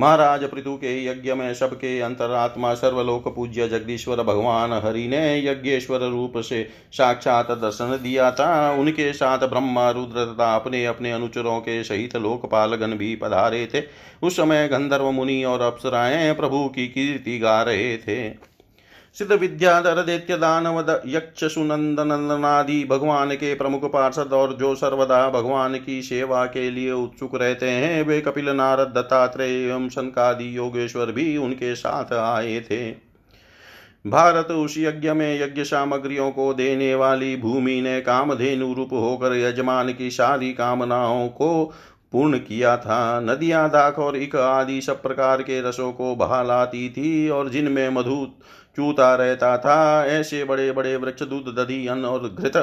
महाराज 0.00 0.44
पृथु 0.44 0.74
के 0.76 1.04
यज्ञ 1.06 1.34
में 1.34 1.54
सबके 1.54 2.00
अंतरात्मा 2.00 2.74
सर्वलोक 2.74 3.34
पूज्य 3.36 3.68
जगदीश्वर 3.68 4.22
भगवान 4.22 4.72
हरि 4.72 5.06
ने 5.08 5.46
यज्ञेश्वर 5.46 6.00
रूप 6.00 6.38
से 6.38 6.68
साक्षात 6.92 7.50
दर्शन 7.50 7.98
दिया 8.02 8.30
था। 8.30 8.72
उनके 8.72 9.12
साथ 9.12 9.38
ब्रह्मा, 9.38 9.90
रुद्र 9.90 10.24
तथा 10.24 10.54
अपने 10.54 10.84
अपने 10.86 11.12
अनुचरों 11.12 11.60
के 11.60 11.84
सहित 11.84 12.16
लोकपाल 12.16 12.74
गण 12.74 12.96
भी 12.96 13.16
पधारे 13.16 13.68
थे। 13.74 13.82
उस 14.22 14.36
समय 14.36 14.68
गंधर्व 14.68 15.10
मुनि 15.10 15.44
और 15.44 15.60
अप्सराएँ 15.60 16.34
प्रभु 16.34 16.68
की 16.68 16.88
कीर्ति 16.88 17.38
गा 17.38 17.62
रहे 17.62 17.96
थे। 17.96 18.49
सिद्ध 19.14 19.32
विद्याधर 19.32 20.02
दैत्य 20.02 20.36
दानव 20.36 20.78
यक्ष 21.06 21.44
सुनंदनंदनादि 21.44 22.84
भगवान 22.90 23.34
के 23.34 23.54
प्रमुख 23.54 23.84
पार्षद 23.84 24.32
और 24.32 24.52
जो 24.52 24.74
सर्वदा 24.74 25.28
भगवान 25.30 25.74
की 25.74 26.02
सेवा 26.02 26.44
के 26.44 26.70
लिए 26.70 26.92
उत्सुक 26.92 27.34
रहते 27.34 27.70
हैं, 27.70 28.02
वे 28.02 28.20
कपिल 28.20 28.48
नारद 28.48 28.92
दत्तात्रेय 28.94 29.68
एवं 29.68 29.88
शनकादि 29.88 30.56
योगेश्वर 30.56 31.12
भी 31.12 31.36
उनके 31.36 31.74
साथ 31.74 32.12
आए 32.12 32.60
थे। 32.60 32.90
भारत 34.06 34.50
उस 34.50 34.74
यज्ञ 34.78 35.12
में 35.12 35.42
यज्ञ 35.42 35.64
सामग्रियों 35.64 36.30
को 36.30 36.52
देने 36.54 36.94
वाली 36.94 37.36
भूमि 37.36 37.80
ने 37.80 38.00
कामधेनु 38.00 38.72
रूप 38.72 38.92
होकर 38.92 39.34
यजमान 39.34 39.92
की 39.92 40.10
सारी 40.10 40.52
कामनाओं 40.52 41.28
को 41.28 41.72
पूर्ण 42.12 42.38
किया 42.38 42.76
था। 42.76 43.20
नदियाँ, 43.20 43.68
दाख 43.70 43.98
और 43.98 44.16
इक 44.16 44.36
आदि 44.36 44.80
सब 44.80 45.02
प्रकार 45.02 45.42
के 45.42 45.60
रसों 45.62 45.92
को 45.92 46.16
बहा 46.16 46.42
लाती 46.42 46.88
थी 46.90 47.28
और 47.28 47.48
जिनमें 47.48 47.88
मधु 47.88 48.26
चूता 48.80 49.14
रहता 49.14 49.56
था। 49.58 50.06
ऐसे 50.08 50.44
बड़े 50.44 50.70
बड़े 50.72 50.96
वृक्ष, 50.96 51.22
दूध 51.22 51.54
दधि 51.56 51.86
अन्न 51.86 52.04
और 52.04 52.28
घृत 52.30 52.56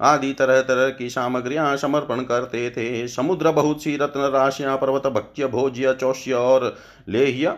आदि 0.00 0.32
तरह 0.32 0.60
तरह 0.62 0.88
की 0.90 1.08
सामग्रियाँ 1.10 1.76
समर्पण 1.76 2.20
करते 2.22 2.68
थे। 2.70 3.06
समुद्र 3.08 3.50
बहुत 3.52 3.82
सी 3.82 3.96
रत्न, 3.96 4.20
राशियाँ, 4.32 4.76
पर्वत, 4.76 5.06
भक्ष्य, 5.06 5.46
भोज्य, 5.46 5.92
चौष्य 5.94 6.32
और 6.34 6.76
लेह्य 7.08 7.56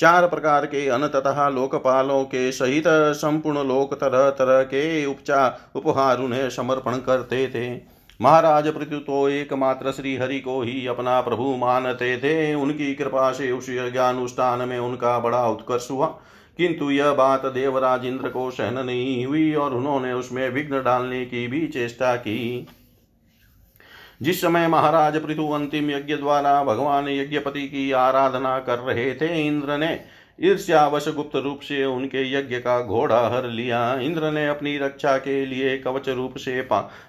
चार 0.00 0.26
प्रकार 0.28 0.66
के 0.66 0.86
अन्न 0.88 1.06
तथा 1.08 1.48
लोकपालों 1.48 2.22
के 2.24 2.50
सहित 2.52 2.84
संपूर्ण 3.16 3.66
लोक 3.68 3.94
तरह 3.94 4.28
तरह 4.30 4.62
के 4.62 5.04
उपचार 5.06 5.58
उपहार 5.74 6.18
उन्हें 6.18 6.48
समर्पण 6.50 6.96
करते 6.98 7.46
थे। 7.48 7.70
महाराज 8.20 8.68
पृथु 8.68 8.98
तो 8.98 9.28
एकमात्र 9.28 9.92
श्री 9.92 10.16
हरि 10.16 10.40
को 10.40 10.60
ही 10.62 10.86
अपना 10.86 11.20
प्रभु 11.20 11.54
मानते 11.56 12.16
थे। 12.18 12.54
उनकी 12.54 12.94
कृपा 12.94 13.30
से 13.32 13.50
उस 13.52 13.68
यज्ञानुष्ठान 13.70 14.68
में 14.68 14.78
उनका 14.78 15.18
बड़ा 15.18 15.46
उत्कर्ष 15.48 15.90
हुआ। 15.90 16.06
किंतु 16.58 16.90
यह 16.90 17.12
बात 17.12 17.46
देवराज 17.46 18.04
इंद्र 18.04 18.28
को 18.28 18.50
सहन 18.50 18.78
नहीं 18.86 19.26
हुई 19.26 19.54
और 19.54 19.74
उन्होंने 19.74 20.12
उसमें 20.12 20.48
विघ्न 20.50 20.82
डालने 20.82 21.24
की 21.26 21.46
भी 21.46 21.66
चेष्टा 21.66 22.14
की। 22.16 22.66
जिस 24.22 24.40
समय 24.40 24.66
महाराज 24.68 25.16
पृथु 25.22 25.48
अंतिम 25.48 25.90
यज्ञ 25.90 26.16
द्वारा 26.16 26.62
भगवान 26.64 27.08
यज्ञपति 27.08 27.66
की 27.68 27.90
आराधना 27.92 28.58
कर 28.58 28.78
रहे 28.78 29.12
थे, 29.14 29.46
इंद्र 29.46 29.78
ने 29.78 30.00
ईर्ष्यावश 30.40 31.08
गुप्त 31.08 31.36
रूप 31.36 31.60
से 31.60 31.84
उनके 31.84 32.32
यज्ञ 32.32 32.56
का 32.56 32.80
घोड़ा 32.82 33.20
हर 33.28 33.46
लिया। 33.46 33.94
इंद्र 33.94 34.30
ने 34.30 34.46
अपनी 34.48 34.76
रक्षा 34.78 35.16
के 35.18 35.46
लिए 35.46 35.78
कवच 35.78 36.08
रूप 36.08 36.36
से 36.36 36.60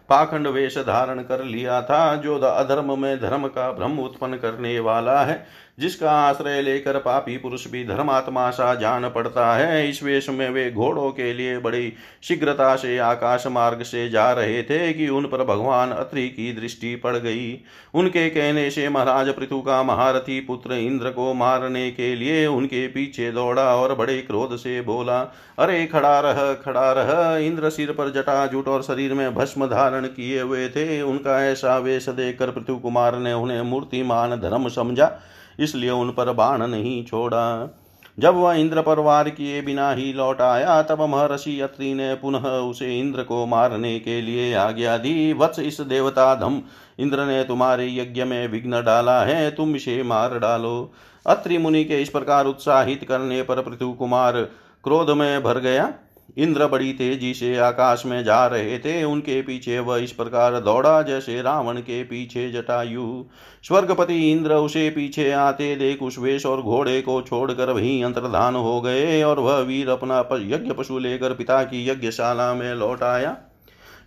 पाखंड 0.10 0.48
वेश 0.48 0.78
धारण 0.78 1.19
कर 1.22 1.43
लिया 1.43 1.82
था। 1.82 2.15
जो 2.15 2.38
अधर्म 2.39 3.00
में 3.00 3.19
धर्म 3.22 3.48
का 3.48 3.72
भ्रम 3.72 4.00
उत्पन्न 4.00 4.38
करने 4.38 4.80
वाला 4.80 5.24
है। 5.24 5.45
जिसका 5.80 6.12
आश्रय 6.12 6.62
लेकर 6.62 6.98
पापी 6.98 7.38
पुरुष 7.38 7.65
भी 7.67 7.84
धर्मात्मा 7.88 8.50
सा 8.50 8.74
जान 8.76 9.08
पड़ता 9.10 9.54
है। 9.56 9.88
इस 9.89 10.02
वेश 10.04 10.30
में 10.30 10.50
वे 10.50 10.69
घोड़ों 10.72 11.10
के 11.12 11.32
लिए 11.34 11.58
बड़ी 11.58 11.93
शीघ्रता 12.24 12.76
से 12.76 12.98
आकाश 12.98 13.45
मार्ग 13.48 13.84
से 13.84 14.10
जा 14.10 14.32
रहे 14.32 14.62
थे 14.63 14.91
कि 14.93 15.08
उन 15.10 15.26
पर 15.26 15.43
भगवान 15.43 15.91
अत्रि 15.91 16.28
की 16.30 16.52
दृष्टि 16.54 16.95
पड़ 16.95 17.15
गई। 17.15 17.60
उनके 17.93 18.30
कहने 18.30 18.69
से 18.69 18.89
महाराज 18.89 19.30
पृथु 19.30 19.62
का 19.62 19.82
महारथी 19.84 20.39
पुत्र 20.39 20.74
इंद्र 20.74 21.10
को 21.10 21.34
मारने 21.34 21.89
के 21.91 22.13
लिए 22.15 22.45
उनके 22.48 22.88
पीछे 22.88 23.32
दौड़ा 23.32 23.76
और 23.76 23.95
बड़े 23.95 24.17
क्रोध 24.22 24.56
से 24.56 24.80
बोला, 24.82 25.19
अरे 25.60 25.86
खड़ा 25.86 26.19
रह 26.19 26.54
खड़ा 26.56 26.91
रह। 26.91 27.38
इंद्र 27.38 27.69
सिर 27.69 27.91
पर 27.91 28.12
जटा 28.12 28.45
जुट 28.48 28.67
और 28.67 28.84
शरीर 28.84 29.13
में 29.13 29.34
भस्म 29.36 29.67
धारण 29.67 29.98
किए 30.05 30.41
हुए 30.41 30.67
थे। 30.69 31.01
उनका 31.01 31.43
ऐसा 31.43 31.77
वेश 31.77 32.09
देखकर 32.09 32.51
पृथु 32.51 32.75
कुमार 32.75 33.17
ने 33.19 33.33
उन्हें 33.33 33.62
मूर्तिमान 33.62 34.35
धर्म 34.39 34.67
समझा, 34.69 35.12
इसलिए 35.59 35.91
उन 35.91 36.09
पर 36.09 36.31
बाण 36.33 36.67
नहीं 36.67 37.03
छोड़ा। 37.05 37.75
जब 38.19 38.35
वह 38.35 38.53
इंद्र 38.53 38.81
पर 38.81 38.99
वार 38.99 39.29
किए 39.29 39.62
बिना 39.62 39.91
ही 39.91 40.12
लौट 40.13 40.41
आया, 40.41 40.81
तब 40.81 41.01
महर्षि 41.01 41.59
अत्रि 41.59 41.93
ने 41.93 42.13
पुनः 42.13 42.47
उसे 42.47 42.99
इंद्र 42.99 43.23
को 43.23 43.45
मारने 43.45 43.99
के 43.99 44.21
लिए 44.21 44.53
आज्ञा 44.53 44.97
दी। 44.97 45.33
वत्स 45.33 45.59
इस 45.59 45.79
देवता 45.81 46.33
धम, 46.35 46.62
इंद्र 46.99 47.25
ने 47.25 47.43
तुम्हारे 47.43 47.88
यज्ञ 47.88 48.23
में 48.23 48.47
विघ्न 48.47 48.83
डाला 48.83 49.21
है, 49.21 49.49
तुम 49.51 49.75
इसे 49.75 50.01
मार 50.03 50.38
डालो। 50.39 50.91
अत्रि 51.25 51.57
मुनि 51.57 51.83
के 51.83 52.01
इस 52.01 52.09
प्रकार 52.09 52.45
उत्साहित 52.45 53.03
करने 53.03 53.41
पर 53.43 53.62
पृथु 53.62 53.91
कुमार 53.93 54.41
क्रोध 54.83 55.09
में 55.09 55.43
भर 55.43 55.59
गया। 55.59 55.91
इंद्र 56.37 56.67
बड़ी 56.67 56.91
तेज़ी 56.93 57.33
से 57.33 57.55
आकाश 57.57 58.03
में 58.05 58.23
जा 58.23 58.45
रहे 58.47 58.77
थे। 58.79 59.03
उनके 59.03 59.41
पीछे 59.41 59.79
वह 59.79 59.97
इस 59.97 60.11
प्रकार 60.11 60.59
दौड़ा 60.59 61.01
जैसे 61.01 61.41
रावण 61.41 61.77
के 61.77 62.03
पीछे 62.03 62.51
जटायु। 62.51 63.23
स्वर्गपति 63.63 64.31
इंद्र 64.31 64.53
उसे 64.53 64.89
पीछे 64.89 65.31
आते 65.31 65.75
देख 65.75 66.01
उस 66.01 66.19
वेश 66.19 66.45
और 66.45 66.61
घोड़े 66.61 67.01
को 67.01 67.21
छोड़कर 67.21 67.71
वहीं 67.71 68.03
अंतर्धान 68.03 68.55
हो 68.55 68.81
गए 68.81 69.21
और 69.23 69.39
वह 69.39 69.59
वीर 69.59 69.89
अपना 69.89 70.19
यज्ञ 70.33 70.73
पशु 70.73 70.99
लेकर 70.99 71.33
पिता 71.33 71.63
की 71.63 71.89
यज्ञशाला 71.89 72.53
में 72.53 72.73
लौट 72.75 73.03
आया। 73.03 73.37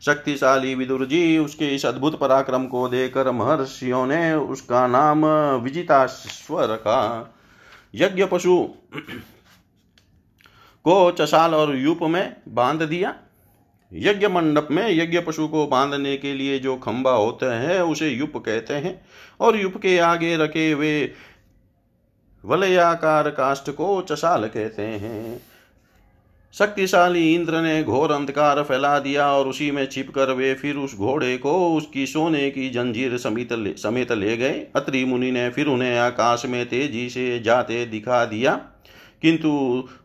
शक्तिशाली 0.07 0.75
विदुर 0.75 1.05
जी, 1.07 1.39
उसके 1.39 1.75
इस 1.75 1.87
अद्भुत 1.87 2.19
पराक्रम 2.19 2.67
को 2.67 2.89
देकर 2.89 3.31
महर्षियों 3.31 4.07
ने 4.07 4.35
उसका 4.35 4.87
नाम 4.87 5.27
विजिताश्वर 5.63 6.67
का। 6.67 7.33
यज्ञ 7.95 8.25
पशु 8.25 8.69
को 10.85 11.11
चशाल 11.11 11.55
और 11.55 11.77
यूप 11.77 11.99
में 12.03 12.37
बाँध 12.49 12.83
दिया। 12.83 13.15
यज्ञ 13.93 14.29
मंडप 14.29 14.69
में 14.71 14.91
यज्ञ 14.91 15.21
पशु 15.21 15.49
को 15.49 15.67
बांधने 15.67 16.17
के 16.17 16.35
लिए 16.35 16.59
जो 16.59 16.77
खंबा 16.77 17.11
होता 17.11 17.61
है, 17.61 17.85
उसे 17.85 18.09
युप 18.09 18.37
कहते 18.37 18.75
हैं। 18.75 19.07
और 19.41 19.57
युप 19.57 19.77
के 19.77 19.99
आगे 19.99 20.37
रखे 20.37 20.71
हुए 20.71 21.11
वलयाकार 22.45 23.31
काष्ट 23.31 23.71
को 23.71 24.03
चशाल 24.03 24.47
कहते 24.47 24.83
हैं। 24.83 25.43
शक्तिशाली 26.55 27.35
इंद्र 27.35 27.61
ने 27.61 27.83
घोर 27.83 28.13
अंधकार 28.13 28.63
फैला 28.63 28.99
दिया 28.99 29.33
और 29.33 29.49
उसी 29.49 29.71
में 29.71 29.87
छिपकर 29.87 30.31
वे 30.31 30.55
फिर 30.55 30.77
उस 30.77 30.97
घोड़े 30.97 31.39
को 31.39 31.77
उसकी 31.77 32.07
सोने 32.07 32.51
की 32.51 32.71
जंजीर 32.71 33.19
समेत 33.19 33.77
समेत 33.79 34.13
ले 34.13 34.37
गए। 34.37 34.67
अत्रि 34.77 35.05
मुनि 35.05 35.31
ने 35.31 35.51
फिर 35.51 35.67
उन्हें 35.67 35.99
आकाश 35.99 36.43
में 36.47 36.69
तेज़ी 36.69 37.11
से 37.11 37.41
जाते 37.41 37.87
दिखा 37.87 38.25
दिया। 38.25 38.72
किंतु 39.23 39.51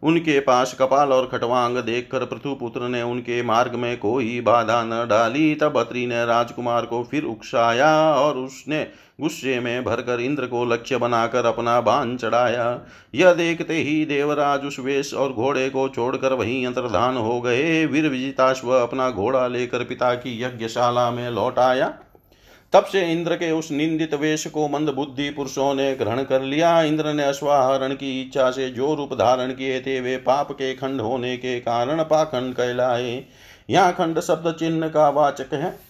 उनके 0.03 0.39
पास 0.39 0.75
कपाल 0.80 1.13
और 1.13 1.27
खटवांग 1.27 1.77
देखकर 1.77 2.25
पृथुपुत्र 2.25 2.88
ने 2.88 3.01
उनके 3.01 3.41
मार्ग 3.43 3.75
में 3.75 3.97
कोई 3.97 4.39
बाधा 4.41 4.84
न 4.84 5.06
डाली। 5.08 5.53
तब 5.56 5.77
अत्रि 5.77 6.06
ने 6.06 6.25
राजकुमार 6.25 6.86
को 6.86 7.03
फिर 7.03 7.23
उकसाया 7.23 7.91
और 8.13 8.38
उसने 8.38 8.88
गुस्से 9.21 9.60
में 9.60 9.84
भरकर 9.84 10.19
इंद्र 10.19 10.45
को 10.45 10.63
लक्ष्य 10.65 10.97
बनाकर 10.97 11.45
अपना 11.45 11.80
बाण 11.82 12.15
चढ़ाया। 12.15 12.80
यह 13.15 13.34
देखते 13.34 13.75
ही 13.75 14.06
देवराज 14.06 14.65
उस 14.65 14.80
वेश 14.80 15.13
और 15.13 15.34
घोड़े 15.34 15.69
को 15.69 15.88
छोड़कर 15.89 16.34
वहीं 16.34 16.65
अंतर्धान 16.65 17.17
हो 17.17 17.39
गए। 17.41 17.86
वीर 17.86 18.08
विजिताश्व 18.08 18.71
अपना 18.71 19.10
घोड़ा 19.10 19.47
लेकर 19.47 19.84
पिता 19.84 20.13
की 20.15 20.41
यज्ञशाला 20.43 21.10
में 21.12 21.30
लौट 21.30 21.60
आया। 21.60 21.93
तब 22.73 22.86
से 22.86 23.01
इंद्र 23.12 23.36
के 23.36 23.51
उस 23.51 23.71
निंदित 23.71 24.13
वेश 24.13 24.45
को 24.47 24.67
मंद 24.67 24.89
बुद्धि 24.89 25.30
पुरुषों 25.30 25.73
ने 25.75 25.95
ग्रहण 25.95 26.23
कर 26.23 26.41
लिया। 26.41 26.82
इंद्र 26.82 27.13
ने 27.13 27.23
अश्वाहरण 27.23 27.93
की 27.93 28.21
इच्छा 28.21 28.49
से 28.51 28.69
जो 28.69 28.93
रूप 28.95 29.13
धारण 29.13 29.51
किए 29.51 29.80
थे, 29.82 29.99
वे 30.01 30.17
पाप 30.17 30.51
के 30.51 30.73
खंड 30.73 31.01
होने 31.01 31.38
के 31.38 31.60
कारण 31.60 32.03
पाखंड 32.03 32.53
कहलाए। 32.53 33.23
यहाँ 33.69 33.93
खंड 33.93 34.19
शब्द 34.19 34.56
चिन्ह 34.60 34.88
का 34.88 35.10
वाचक 35.10 35.53
है। 35.53 35.87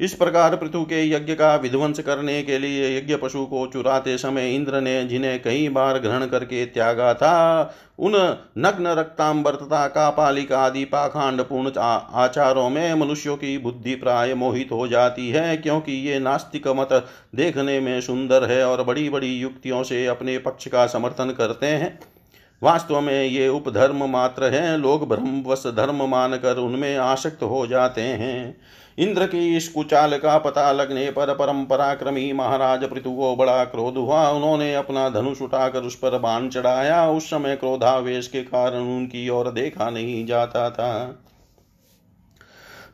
इस 0.00 0.14
प्रकार 0.14 0.54
पृथु 0.56 0.82
के 0.82 1.02
यज्ञ 1.08 1.34
का 1.34 1.54
विध्वंस 1.56 1.98
करने 1.98 2.42
के 2.42 2.58
लिए 2.58 2.96
यज्ञ 2.98 3.16
पशु 3.16 3.44
को 3.46 3.66
चुराते 3.66 4.16
समय 4.18 4.54
इंद्र 4.54 4.80
ने 4.80 5.04
जिन्हें 5.04 5.42
कई 5.42 5.68
बार 5.68 5.98
ग्रहण 5.98 6.26
करके 6.26 6.64
त्यागा 6.66 7.12
था, 7.14 7.74
उन 7.98 8.12
नग्न 8.58 8.86
रक्तांबर 8.88 9.54
तथा 9.54 9.86
कापालिक 9.88 10.52
आदि 10.52 10.84
पाखंड 10.84 11.40
पूर्ण 11.40 11.72
आचारों 11.78 12.68
में 12.70 12.94
मनुष्यों 12.94 13.36
की 13.36 13.56
बुद्धि 13.58 13.94
प्राय 13.94 14.34
मोहित 14.34 14.72
हो 14.72 14.86
जाती 14.88 15.28
है, 15.30 15.56
क्योंकि 15.56 15.92
ये 16.08 16.18
नास्तिक 16.18 16.68
मत 16.68 16.92
देखने 17.34 17.78
में 17.80 18.00
सुंदर 18.00 18.50
है 18.50 18.64
और 18.64 18.82
बड़ी 18.84 19.08
बड़ी 19.10 19.34
युक्तियों 19.34 19.82
से 19.82 20.06
अपने 20.06 20.38
पक्ष 20.38 20.68
का 20.68 20.86
समर्थन 20.86 21.30
करते 21.30 21.66
हैं। 21.66 21.98
वास्तव 22.62 23.00
में 23.00 23.24
ये 23.24 23.48
उपधर्म 23.48 24.04
मात्र 24.10 24.44
हैं, 24.44 24.76
लोग 24.78 25.08
ब्रह्मवश 25.08 25.62
धर्म 25.66 26.08
मानकर 26.08 26.56
उनमें 26.56 26.96
आसक्त 26.96 27.42
हो 27.42 27.66
जाते 27.66 28.00
हैं। 28.00 28.56
इंद्र 28.98 29.26
की 29.26 29.56
इस 29.56 29.68
कुचाल 29.68 30.16
का 30.18 30.36
पता 30.38 30.72
लगने 30.72 31.10
पर 31.10 31.34
परंपराक्रमी 31.34 32.32
महाराज 32.32 32.84
पृथु 32.84 33.10
को 33.10 33.34
बड़ा 33.36 33.64
क्रोध 33.64 33.96
हुआ। 33.96 34.28
उन्होंने 34.28 34.74
अपना 34.74 35.08
धनुष 35.08 35.42
उठाकर 35.42 35.82
उस 35.82 35.94
पर 35.94 36.18
बाण 36.18 36.48
चढ़ाया। 36.48 37.08
उस 37.10 37.30
समय 37.30 37.56
क्रोधावेश 37.56 38.28
के 38.28 38.42
कारण 38.42 38.96
उनकी 38.96 39.28
ओर 39.28 39.50
देखा 39.50 39.90
नहीं 39.90 40.24
जाता 40.26 40.70
था। 40.70 40.92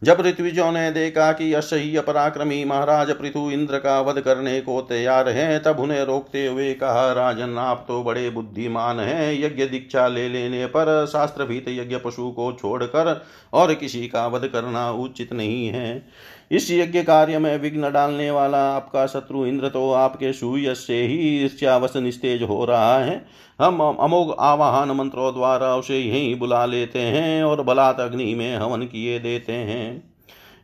जब 0.07 0.21
ऋतविजों 0.21 0.71
ने 0.73 0.91
देखा 0.91 1.33
कि 1.33 1.53
असह्य 1.53 2.01
पराक्रमी 2.01 2.65
महाराज 2.65 3.11
पृथु 3.11 3.51
इंद्र 3.51 3.79
का 3.79 4.01
वध 4.01 4.21
करने 4.21 4.61
को 4.61 4.81
तैयार 4.81 5.29
हैं, 5.29 5.63
तब 5.63 5.81
उन्हें 5.81 6.05
रोकते 6.05 6.47
हुए 6.47 6.73
कहा, 6.75 7.13
राजन, 7.13 7.57
आप 7.59 7.85
तो 7.89 8.03
बड़े 8.03 8.29
बुद्धिमान 8.31 9.01
हैं। 9.01 9.33
यज्ञ 9.45 9.67
दीक्षा 9.67 10.07
ले 10.09 10.29
लेने 10.29 10.67
पर 10.67 11.07
शास्त्र 11.07 11.45
भीत 11.45 11.69
यज्ञ 11.69 11.97
पशु 11.97 12.31
को 12.31 12.53
छोड़कर 12.53 13.27
और 13.53 13.75
किसी 13.75 14.07
का 14.09 14.27
वध 14.27 14.47
करना 14.47 14.91
उचित 14.91 15.33
नहीं 15.33 15.67
है। 15.69 16.07
इस 16.51 16.71
यज्ञ 16.71 17.03
कार्य 17.03 17.39
में 17.39 17.57
विघ्न 17.59 17.91
डालने 17.93 18.31
वाला 18.31 18.59
आपका 18.71 19.07
शत्रु 19.07 19.45
इंद्र 19.47 19.69
तो 19.69 19.91
आपके 19.93 20.33
सुयश 20.33 20.79
से 20.79 21.01
ही 21.03 21.17
ईर्ष्यावश 21.43 21.97
निस्तेज 21.97 22.43
हो 22.43 22.65
रहा 22.65 22.99
है। 22.99 23.25
हम 23.59 23.81
अमोघ 23.81 24.35
आवाहन 24.41 24.91
मंत्रों 24.91 25.33
द्वारा 25.35 25.75
उसे 25.77 25.99
यहीं 25.99 26.39
बुला 26.39 26.65
लेते 26.67 27.01
हैं 27.01 27.43
और 27.45 27.63
बलात् 27.63 28.01
अग्नि 28.01 28.35
में 28.35 28.57
हवन 28.57 28.83
किए 28.83 29.19
देते 29.19 29.53
हैं। 29.53 30.17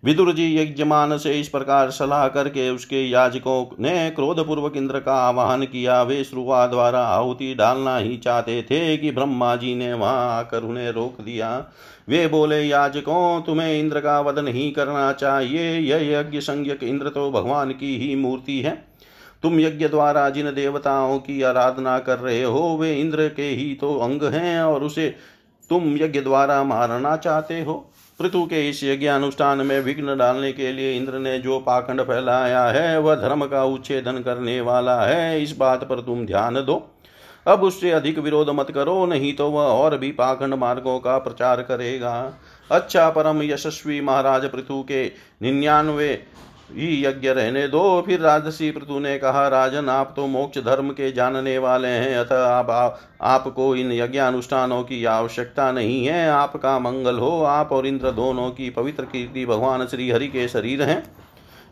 विदुर 0.03 0.33
जी 0.33 0.57
यज्ञमान 0.57 1.17
से 1.19 1.33
इस 1.41 1.49
प्रकार 1.49 1.91
सलाह 1.91 2.27
करके 2.29 2.69
उसके 2.71 3.03
याजकों 3.11 3.65
ने 3.81 4.11
क्रोधपूर्वक 4.11 4.77
इंद्र 4.77 5.01
का 5.01 5.15
आवाहन 5.19 5.65
किया। 5.65 6.03
वे 6.03 6.23
श्रुआ 6.25 6.67
द्वारा 6.67 7.01
आहुति 7.01 7.55
डालना 7.55 7.97
ही 7.97 8.17
चाहते 8.17 8.63
थे 8.63 8.97
कि 8.97 9.11
ब्रह्मा 9.11 9.55
जी 9.57 9.75
ने 9.75 9.93
वहाँ 9.93 10.39
आकर 10.39 10.63
उन्हें 10.63 10.91
रोक 10.91 11.21
दिया। 11.21 11.51
वे 12.09 12.27
बोले, 12.27 12.63
याजकों, 12.63 13.43
तुम्हें 13.43 13.81
इंद्र 13.81 14.01
का 14.01 14.21
वध 14.21 14.39
नहीं 14.39 14.73
करना 14.73 15.13
चाहिए। 15.13 15.79
यह 15.79 16.21
यज्ञ 16.21 16.41
संज्ञक 16.41 16.83
इंद्र 16.83 17.09
तो 17.09 17.31
भगवान 17.31 17.71
की 17.71 17.97
ही 17.99 18.17
मूर्ति 18.17 18.61
है। 18.61 18.85
तुम 19.43 19.61
यज्ञ 19.61 19.89
द्वारा 19.89 20.31
जिन 20.31 20.47
देवताओं 20.47 21.19
की 21.19 21.43
आराधना 21.43 21.99
कर 21.99 22.19
रहे 22.19 22.43
हो, 22.43 22.79
वे 22.81 22.95
इंद्र 22.95 23.29
के 23.29 23.43
ही 23.43 23.75
तो 23.75 23.95
अंग 23.97 24.23
हैं 24.23 24.63
और 24.63 24.83
उसे 24.83 25.15
तुम 25.71 25.97
यज्ञ 25.97 26.21
द्वारा 26.21 26.65
मारना 26.65 27.17
चाहते 27.17 27.63
हो। 27.63 27.91
पृथु 28.19 28.47
के 28.47 28.69
इस 28.69 28.85
यज्ञानुष्ठान 28.85 29.59
में 29.59 29.81
विघ्न 29.81 30.19
डालने 30.19 30.53
के 30.53 30.73
लिए 30.73 30.97
इंद्र 30.97 31.19
ने 31.19 31.39
जो 31.39 31.59
पाखंड 31.59 32.03
फैलाया 32.03 32.65
है, 32.65 33.01
वह 33.01 33.15
धर्म 33.15 33.47
का 33.47 33.65
उच्छेदन 33.65 34.13
करने 34.13 34.61
वाला 34.61 35.03
है। 35.03 35.43
इस 35.43 35.57
बात 35.57 35.85
पर 35.85 36.01
तुम 36.01 36.27
ध्यान 36.27 36.55
दो। 36.55 36.92
अब 37.47 37.63
उससे 37.63 37.91
अधिक 37.91 38.19
विरोध 38.19 38.51
मत 38.51 38.71
करो 38.71 39.05
नहीं 39.07 39.33
तो 39.35 39.49
वह 39.51 39.65
और 39.65 39.97
भी 39.99 40.11
पाखंड 40.13 40.55
मार्गों 40.55 40.99
का 40.99 41.17
प्रचार 41.19 41.63
करेगा। 41.63 42.13
अच्छा 42.71 43.09
परम 43.11 43.43
यशस्वी 43.43 44.01
महाराज 44.01 44.45
पृथु 44.45 44.83
के 44.83 45.05
निन्यानवे 45.43 46.13
ही 46.73 47.05
यज्ञ 47.05 47.29
रहने 47.29 47.67
दो। 47.69 48.03
फिर 48.03 48.21
राजसी 48.21 48.71
पृथु 48.71 48.99
ने 48.99 49.17
कहा 49.19 49.47
राजन 49.49 49.89
आप 49.89 50.13
तो 50.17 50.27
मोक्ष 50.27 50.59
धर्म 50.59 50.91
के 50.91 51.11
जानने 51.13 51.57
वाले 51.59 51.89
हैं 51.89 52.17
अतः 52.17 52.45
आप, 52.45 52.71
आप 52.71 53.01
आपको 53.23 53.75
इन 53.77 53.93
यज्ञ 53.93 54.19
अनुष्ठानों 54.19 54.83
की 54.83 55.05
आवश्यकता 55.07 55.71
नहीं 55.73 56.05
है। 56.07 56.29
आपका 56.29 56.79
मंगल 56.79 57.19
हो 57.19 57.43
आप 57.43 57.73
और 57.73 57.87
इंद्र 57.87 58.11
दोनों 58.13 58.49
की 58.51 58.71
पवित्र 58.71 59.05
कीर्ति 59.05 59.45
भगवान 59.47 59.87
श्री 59.87 60.11
हरि 60.11 60.29
के 60.29 60.47
शरीर 60.49 60.83
हैं। 60.83 61.03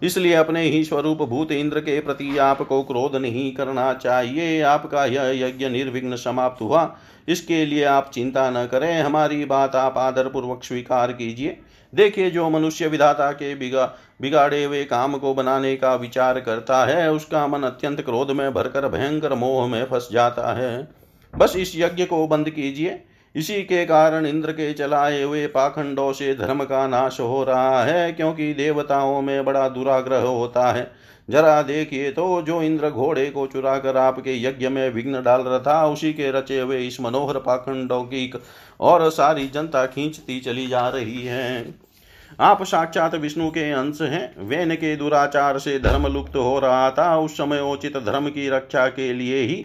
इसलिए 0.03 0.35
अपने 0.35 0.63
ही 0.63 0.85
स्वरूप 0.85 1.19
भूत 1.19 1.53
इंद्र 1.53 1.81
के 1.81 2.01
प्रति 2.01 2.39
आपको 2.39 2.83
क्रोध 2.83 3.17
नहीं 3.17 3.55
करना 3.55 3.93
चाहिए। 3.93 4.63
आपका 4.63 5.05
यह 5.05 5.47
यज्ञ 5.47 5.69
निर्विघ्न 5.69 6.17
समाप्त 6.17 6.63
हुआ। 6.63 6.97
इसके 7.29 7.67
लिए 7.67 7.85
आप 7.85 8.11
चिंता 8.15 8.51
न 8.51 8.67
करें। 8.67 9.03
हमारी 9.03 9.45
बात 9.45 9.77
आप 9.77 9.99
आदर 9.99 10.29
पूर्वक 10.29 10.65
स्वीकार 10.65 11.13
कीजिए। 11.13 11.61
देखिए, 11.95 12.31
जो 12.31 12.51
मनुष्य 12.51 12.87
विधाता 12.87 13.33
के 13.33 13.55
बिगा, 13.55 13.95
बिगाड़े 14.21 14.65
हुए 14.65 14.85
काम 14.85 15.17
को 15.17 15.35
बनाने 15.35 15.77
का 15.77 15.95
विचार 15.95 16.41
करता 16.41 16.85
है, 16.85 17.13
उसका 17.13 17.47
मन 17.47 17.63
अत्यंत 17.63 18.01
क्रोध 18.01 18.31
में 18.31 18.55
भरकर, 18.55 18.89
भयंकर 18.89 19.35
मोह 19.35 19.67
में 19.67 19.85
फंस 19.85 20.09
जाता 20.13 20.59
है। 20.59 20.89
बस 21.37 21.57
इस 21.57 21.73
यज्ञ 21.77 22.05
को 22.05 22.27
बंद 22.27 22.51
कीजिए। 22.51 23.05
इसी 23.35 23.63
के 23.63 23.85
कारण 23.87 24.27
इंद्र 24.27 24.53
के 24.53 24.73
चलाए 24.73 25.23
हुए 25.23 25.47
पाखंडों 25.47 26.13
से 26.13 26.35
धर्म 26.35 26.65
का 26.65 26.87
नाश 26.87 27.21
हो 27.21 27.43
रहा 27.45 27.83
है, 27.85 28.13
क्योंकि 28.13 28.53
देवताओं 28.55 29.21
में 29.23 29.45
बड़ा 29.45 29.69
दुराग्रह 29.69 30.21
होता 30.21 30.71
है। 30.73 30.91
जरा 31.29 31.61
देखिए 31.63 32.11
तो 32.13 32.41
जो 32.43 32.63
इंद्र 32.63 32.91
घोड़े 32.91 33.27
को 33.27 33.47
चुरा 33.47 33.77
कर 33.79 33.97
आपके 33.97 34.35
यज्ञ 34.43 34.69
में 34.69 34.89
विघ्न 34.91 35.23
डाल 35.23 35.41
रहा 35.41 35.59
था, 35.59 35.87
उसी 35.87 36.13
के 36.13 36.31
रचे 36.31 36.61
हुए 36.61 36.79
इस 36.79 37.01
मनोहर 37.01 37.39
पाखंडों 37.39 38.03
की 38.05 38.33
और 38.81 39.09
सारी 39.11 39.47
जनता 39.49 39.87
खींचती 39.87 40.41
चली 40.41 40.67
जा 40.67 40.89
रही 40.89 41.23
है। 41.23 41.75
आप 42.41 42.63
साक्षात 42.63 43.15
विष्णु 43.15 43.51
के 43.51 43.71
अंश 43.73 44.01
हैं। 44.03 44.49
वेन 44.49 44.75
के 44.75 44.95
दुराचार 44.97 45.59
से 45.59 45.79
धर्म 45.79 46.07
लुप्त 46.07 46.37
हो 46.37 46.59
रहा 46.59 46.91
था। 46.91 47.17
उस 47.19 47.35
समय 47.35 47.61
उचित 47.63 47.97
धर्म 47.97 48.29
की 48.29 48.49
रक्षा 48.49 48.87
के 48.89 49.13
लिए 49.13 49.41
ही 49.41 49.65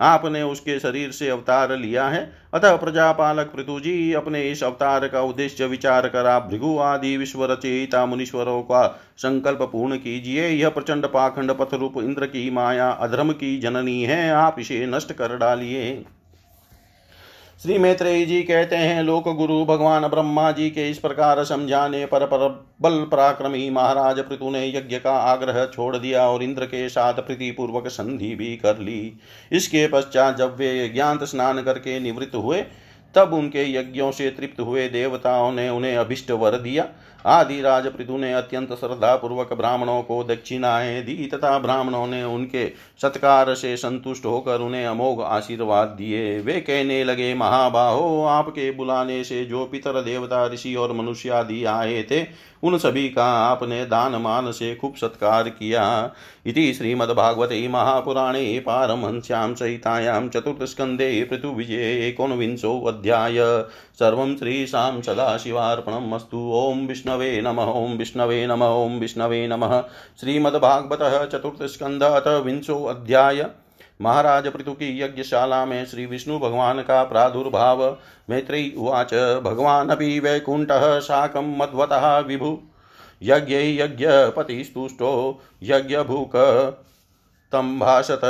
आपने 0.00 0.42
उसके 0.42 0.78
शरीर 0.78 1.10
से 1.10 1.28
अवतार 1.28 1.76
लिया 1.76 2.08
है। 2.08 2.32
अतः 2.54 2.76
प्रजापालक 2.76 3.46
पृथु 3.46 3.80
जी 3.80 4.12
अपने 4.12 4.42
इस 4.42 4.62
अवतार 4.64 5.08
का 5.08 5.22
उद्देश्य 5.22 5.66
विचार 5.66 6.08
कर 6.08 6.26
आप 6.26 6.48
भृगु 6.50 6.78
आदि 6.78 7.16
विश्व 7.16 7.44
रचयिता 7.44 8.06
मुनीश्वरों 8.06 8.62
का 8.62 8.86
संकल्प 9.16 9.62
पूर्ण 9.62 9.96
कीजिए। 9.96 10.48
यह 10.48 10.68
प्रचंड 10.68 11.06
पाखंड 11.06 11.50
पथ 11.50 11.74
रूप 11.74 11.98
इंद्र 11.98 12.26
की 12.26 12.50
माया 12.50 12.90
अधर्म 12.90 13.32
की 13.32 13.58
जननी 13.58 14.02
है। 14.02 14.30
आप 14.30 14.56
इसे 14.58 14.86
नष्ट 14.86 15.12
कर 15.12 15.36
डालिए। 15.36 16.04
श्री 17.60 17.76
मैत्रेयी 17.78 18.26
जी 18.26 18.42
कहते 18.42 18.76
हैं 18.76 19.02
लोक 19.02 19.28
गुरु 19.28 19.64
भगवान 19.64 20.06
ब्रह्मा 20.08 20.50
जी 20.52 20.68
के 20.70 20.88
इस 20.90 20.98
प्रकार 20.98 21.42
समझाने 21.44 22.04
पर, 22.06 22.24
पर 22.26 22.68
बल 22.80 22.94
पराक्रमी 23.12 23.68
महाराज 23.70 24.20
पृथु 24.20 24.50
ने 24.50 24.66
यज्ञ 24.68 24.98
का 24.98 25.12
आग्रह 25.12 25.64
छोड़ 25.66 25.96
दिया 25.96 26.26
और 26.28 26.42
इंद्र 26.42 26.66
के 26.66 26.88
साथ 26.88 27.14
प्रीतिपूर्वक 27.14 27.88
संधि 27.88 28.34
भी 28.34 28.56
कर 28.56 28.78
ली। 28.78 29.12
इसके 29.52 29.86
पश्चात 29.86 30.36
जब 30.36 30.56
वे 30.56 30.88
ज्ञात 30.88 31.24
स्नान 31.24 31.62
करके 31.62 32.00
निवृत्त 32.00 32.34
हुए 32.34 32.62
तब 33.14 33.34
उनके 33.34 33.70
यज्ञों 33.72 34.10
से 34.12 34.30
तृप्त 34.30 34.60
हुए 34.60 34.88
देवताओं 34.88 35.52
ने 35.52 35.68
उन्हें 35.68 35.96
अभिष्ट 35.96 36.30
वर 36.30 36.56
दिया। 36.58 36.88
आदि 37.26 37.62
पृथु 37.64 38.18
ने 38.18 38.32
अत्यंत 38.34 38.72
श्रद्धा 38.72 39.16
पूर्वक 39.16 39.52
ब्राह्मणों 39.52 40.02
को 40.02 40.24
दक्षिणाएँ 40.24 41.02
दी 41.02 41.30
तथा 41.34 41.58
ब्राह्मणों 41.58 42.06
ने 42.06 42.22
उनके 42.24 42.68
सत्कार 43.02 43.54
से 43.54 43.76
संतुष्ट 43.76 44.24
होकर 44.24 44.60
उन्हें 44.60 44.86
अमोघ 44.86 45.20
आशीर्वाद 45.20 45.88
दिए। 45.88 46.40
वे 46.40 46.60
कहने 46.60 47.04
लगे, 47.04 47.34
महाबाहो, 47.34 48.24
आपके 48.24 48.70
बुलाने 48.70 49.24
से 49.24 49.44
जो 49.44 49.64
पितर 49.64 50.02
देवता, 50.02 50.46
ऋषि 50.46 50.74
और 50.74 50.92
मनुष्य 50.92 51.28
आदि 51.28 51.64
आए 51.64 52.02
थे, 52.02 52.50
उन 52.62 52.78
सभी 52.78 53.08
का 53.08 53.24
आपने 53.24 53.84
दान 53.86 54.12
मान 54.12 54.52
से 54.52 54.74
खूब 54.74 54.94
सत्कार 54.94 55.48
किया। 55.48 56.12
इति 56.46 56.72
श्रीमद्भागवते 56.74 57.68
महापुराणे 57.68 58.58
पारमहंस्यां 58.58 59.54
सहितायां 59.54 60.28
चतुर्थस्कन्धे 60.28 61.24
पृथुविजये 61.24 62.08
एकोनविंशोऽध्याय 62.08 63.36
सर्वं 63.98 64.36
श्रीशां 64.36 65.00
सदाशिवार्पणम् 65.02 66.12
अस्तु। 66.12 66.38
ॐ 66.54 66.86
विष्णवे 67.10 67.40
नमः। 67.40 67.64
ॐ 67.64 67.96
विष्णवे 67.96 68.46
नम। 68.46 68.62
ॐ 68.62 68.98
विष्णवे 68.98 69.46
नम। 69.46 69.60
श्रीमद्भागवत 69.60 69.60
नमः 69.60 69.84
श्रीमद्भागवतः 70.20 71.24
चतुर्थस्कन्ध 71.24 72.02
विंशोऽध्याय 72.44 73.46
महाराज 74.00 74.46
पृथु 74.46 74.72
की 74.72 75.02
यज्ञशाला 75.02 75.64
में 75.64 75.86
श्री 75.86 76.06
विष्णु 76.06 76.38
भगवान 76.38 76.80
का 76.80 77.04
प्रादुर्भाव। 77.04 77.98
मैत्री 78.30 78.74
उवाच, 78.78 79.14
भगवानपि 79.14 80.20
वैकुण्ठः 80.20 81.00
शाकं 81.00 81.58
मध्वतः 81.58 82.18
विभु। 82.18 82.58
यज्ञै 83.22 83.80
यज्ञपतिस्तुष्टो 83.80 85.40
यज्ञभूक 85.62 86.36
तं 87.52 87.78
भाषत 87.78 88.20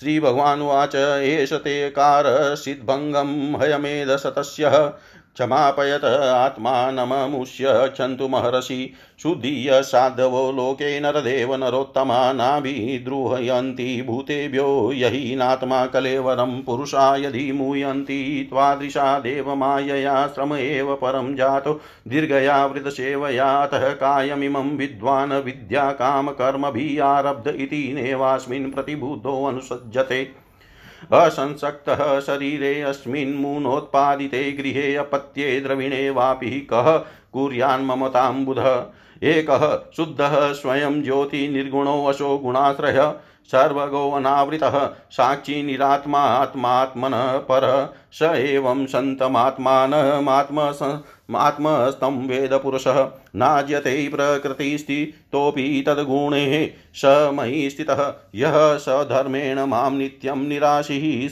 श्रीभगवानुवाच 0.00 0.94
एष 0.94 1.52
ते 1.52 1.90
कारसिद्भङ्गं 1.90 3.60
हयमेधशतस्य 3.60 4.92
क्षमापयत 5.34 6.04
आत्मानममुष्य 6.04 7.64
क्षन्तु 7.68 8.28
महर्षि 8.28 8.92
शुद्धीय 9.22 9.82
साधवो 9.82 10.52
लोके 10.52 11.00
नरदेव 11.00 11.54
नरोत्तमा 11.54 12.32
नाभिद्रुहयन्ति 12.32 14.02
भूतेभ्यो 14.06 14.92
यहीनात्मा 14.92 15.86
कलेवरं 15.86 16.62
पुरुषा 16.62 17.16
यदि 17.16 17.52
मुयन्ति, 17.52 18.46
त्वादृशा 18.50 19.18
देवमायया 19.18 20.26
श्रम 20.26 20.54
एव 20.54 20.94
परं 20.94 21.36
जातो, 21.36 21.80
दीर्घया 22.08 22.66
वृतसेवयातः 22.66 23.88
कायमिमं 23.92 24.76
विद्वान् 24.76 25.32
विद्याकामकर्मभिः 25.32 27.04
आरब्ध 27.04 27.48
इति 27.48 27.92
नेवास्मिन् 27.94 28.72
प्रतिबुद्धोऽनुसज्जते 28.72 30.49
असंसक्तः 31.12 32.20
शरीरे 32.20 32.80
अस्मिन् 32.82 33.34
मूनोत्पादिते 33.34 34.52
गृहे 34.52 34.96
अपत्ये 34.96 35.60
द्रविणे 35.60 36.10
वापि 36.10 36.50
कः 36.50 36.96
कुर्यान्ममतां 37.32 38.44
बुधः 38.44 38.84
एकः 39.22 39.78
शुद्धः 39.96 40.52
स्वयं 40.52 41.02
ज्योतिर्निर्गुणोऽशो 41.02 42.38
गुणाश्रयः। 42.38 43.10
सर्वगोऽनावृतः 43.46 44.90
साक्षी 45.10 45.62
निरात्मात्मात्मनः 45.62 47.38
परः। 47.38 47.88
स 48.12 48.22
एवं 48.22 48.86
सन्तमात्मानमात्म 48.86 50.58
आत्मस्तं 51.36 52.16
वेदपुरुषः 52.26 52.98
नाज्यते 53.36 54.08
प्रकृतिस्थितोऽपि 54.08 55.84
तद्गुणैः 55.86 56.54
स 56.94 57.30
मयि 57.34 57.70
स्थितः। 57.70 58.02
यः 58.34 58.56
स 58.78 58.88
धर्मेण 59.10 59.60
माँ 59.60 59.90
नित्यं 59.90 60.36
निराशिः 60.36 61.28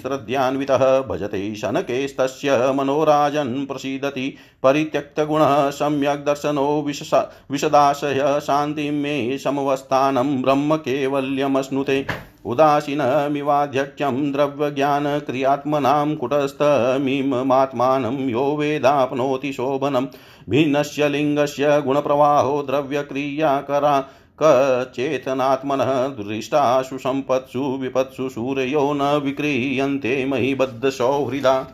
भजते 1.09 1.55
शनकेस्तस्य 1.55 2.73
मनोराजन् 2.73 3.67
प्रसीदति। 3.67 4.29
परित्यक्तगुणः 4.63 5.71
सम्यक् 5.71 6.25
दर्शनो 6.25 6.83
विशसा 6.83 7.21
विशदाशय 7.51 8.41
शान्तिं 8.43 8.93
मे 8.93 9.39
समवस्थानं 9.39 10.43
ब्रह्म 10.43 10.77
केवल्यमश्नुते। 10.77 12.07
उदासीनमिवाध्यक्षं 12.49 14.33
द्रव्यज्ञानक्रियात्मनां 14.33 16.17
कुटस्थमिममात्मानं 16.17 18.29
यो 18.29 18.57
वेदाप्नोति 18.57 19.53
शोभनं। 19.53 20.07
भिन्नस्य 20.51 21.09
लिङ्गस्य 21.09 21.81
गुणप्रवाहो 21.81 22.63
द्रव्यक्रियाकरा 22.63 24.11
कचेतनात्मनः 24.43 26.17
दृष्टाशु 26.17 26.99
सम्पत्सु 26.99 27.79
विपत्सु 27.81 28.29
सूर्यो 28.29 28.93
न 28.93 29.21
विक्रीयन्ते 29.25 30.25
महीबद्धसौहृदा 30.25 31.67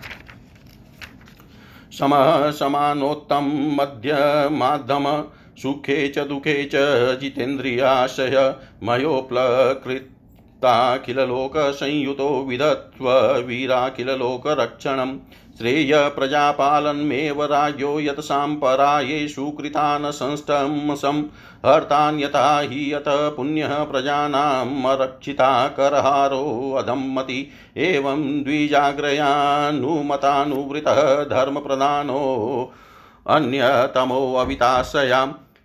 समः 1.98 2.50
समानोत्तम 2.50 3.76
मध्यमाधम 3.80 5.24
सुखे 5.58 6.08
च 6.08 6.18
दुःखे 6.28 6.70
च 6.74 6.76
जितेन्द्रियाशय 7.20 8.54
मयोप्लकृत् 8.82 10.13
ताखिलोकसंयुतो 10.64 12.28
विदत्व 12.48 13.08
वीराखिलोकरक्षणम् 13.46 15.16
श्रेय 15.58 15.92
प्रजापालन्मेव 16.14 17.42
राज्ञो 17.44 17.88
यत्साम्पराये 18.00 19.26
सुकृतान् 19.28 20.10
संष्टंसं 20.12 21.20
हर्तान् 21.66 22.20
यथा 22.20 22.58
हि 22.60 22.94
यत 22.94 23.04
पुण्यः 23.36 23.74
प्रजानामरक्षिता 23.90 25.50
करहारोऽधम्मति 25.78 27.38
एवं 27.88 28.22
द्विजाग्रयानुमतानुवृतः 28.44 31.00
धर्मप्रधानो 31.30 32.22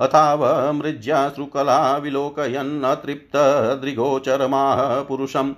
अथाव 0.06 0.41
मृज्याश्रुकला 0.73 1.80
विलोकयन्नतृप्तदृगोचरमाः 1.97 4.80
पुरुषम् 5.10 5.52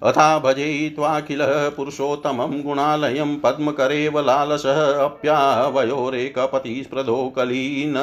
अथा 0.03 0.39
भजे 0.39 0.93
त्वाखिल 0.95 1.39
पुरुषोत्तमं 1.75 2.63
गुणालयं 2.63 3.39
पद्मकरेव 3.39 4.19
लालसः 4.19 5.05
अप्यावयोरेकपतिस्प्रदो 5.05 7.33
कलीन 7.35 7.93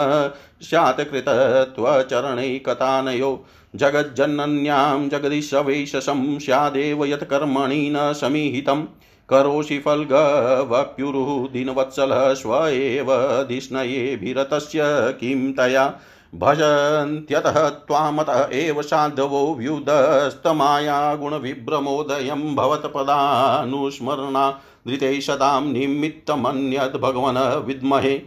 स्यात् 0.63 1.11
कृतत्वचरणैकतानयो 1.11 3.45
जगज्जनन्यां 3.77 5.09
जगदीशवेशसं 5.09 6.39
स्यादेव 6.39 7.05
यत्कर्मणि 7.05 7.93
न 7.97 8.13
समीहितं 8.13 8.85
करोषि 9.29 9.79
फल्गवप्युरुः 9.79 11.53
दिनवत्सलः 11.53 12.35
स्व 12.35 12.67
एव 12.67 13.07
धिष्णयेभिरतस्य 13.49 14.81
किं 15.21 15.53
तया 15.53 15.95
भजन्त्यतः 16.39 17.69
त्वामतः 17.69 18.49
एव 18.53 18.83
साधवो 18.83 19.55
व्युदस्तमाया 19.55 21.15
गुणविभ्रमोदयं 21.15 22.55
भवत्पदानुस्मरणा 22.57 24.51
धृते 24.89 25.21
सदां 25.21 25.63
निमित्तमन्यद् 25.73 26.97
भगवन् 26.97 27.67
विद्महे। 27.67 28.23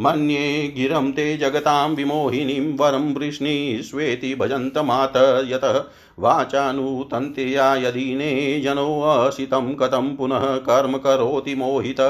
मन्ये 0.00 0.74
गिरं 0.76 1.12
ते 1.12 1.36
जगतां 1.36 1.90
विमोहिनीं 1.90 2.76
वरं 2.76 3.14
वृष्णीष्वेति 3.14 4.34
भजन्तमात 4.34 5.12
यतः 5.46 5.84
वाचानुतन्त्या 6.18 7.74
यदीने 7.74 8.60
जनोऽसितं 8.60 9.74
कथं 9.74 10.16
पुनः 10.16 10.56
कर्म 10.56 10.96
करोति 10.98 11.54
मोहित। 11.54 12.00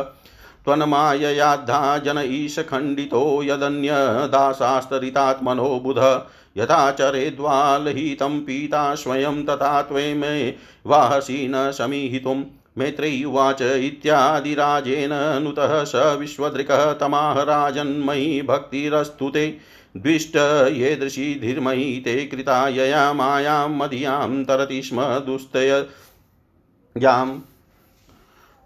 त्वन्माययाद्धा 0.65 1.99
जन 1.99 2.23
ईशखण्डितो 2.27 3.43
यदन्यदासास्तरितात्मनो 3.43 5.81
बुध। 5.85 6.27
यथा 6.57 6.91
चरेद्वालहितं 6.91 8.41
पीता 8.41 8.95
स्वयं 8.95 9.45
तथा 9.45 9.83
त्वमे 9.83 10.55
वाहसि 10.87 11.49
न 11.51 11.73
समीहितुम्। 11.73 12.45
मैत्रेयी 12.79 13.25
उवाच 13.25 13.63
इत्यादिराजेन 13.63 15.43
नुतः 15.43 15.85
स 15.85 16.17
विश्वदृकः 16.21 16.93
तमाह 16.93 17.43
राजन्मयि 17.43 18.43
भक्तिरस्तु 18.43 19.31
ते। 19.31 19.59
द्विष्ट 19.97 20.69
येदृशी 20.73 21.41
धीर्मयि 21.41 22.03
ते 22.05 22.27
कृता 22.27 22.69
यया 22.69 23.13
मायां 23.13 23.71
मदीयां 23.71 24.45
तरति 24.45 24.83
स्म 24.83 25.21
दुस्तयाम् 25.27 27.41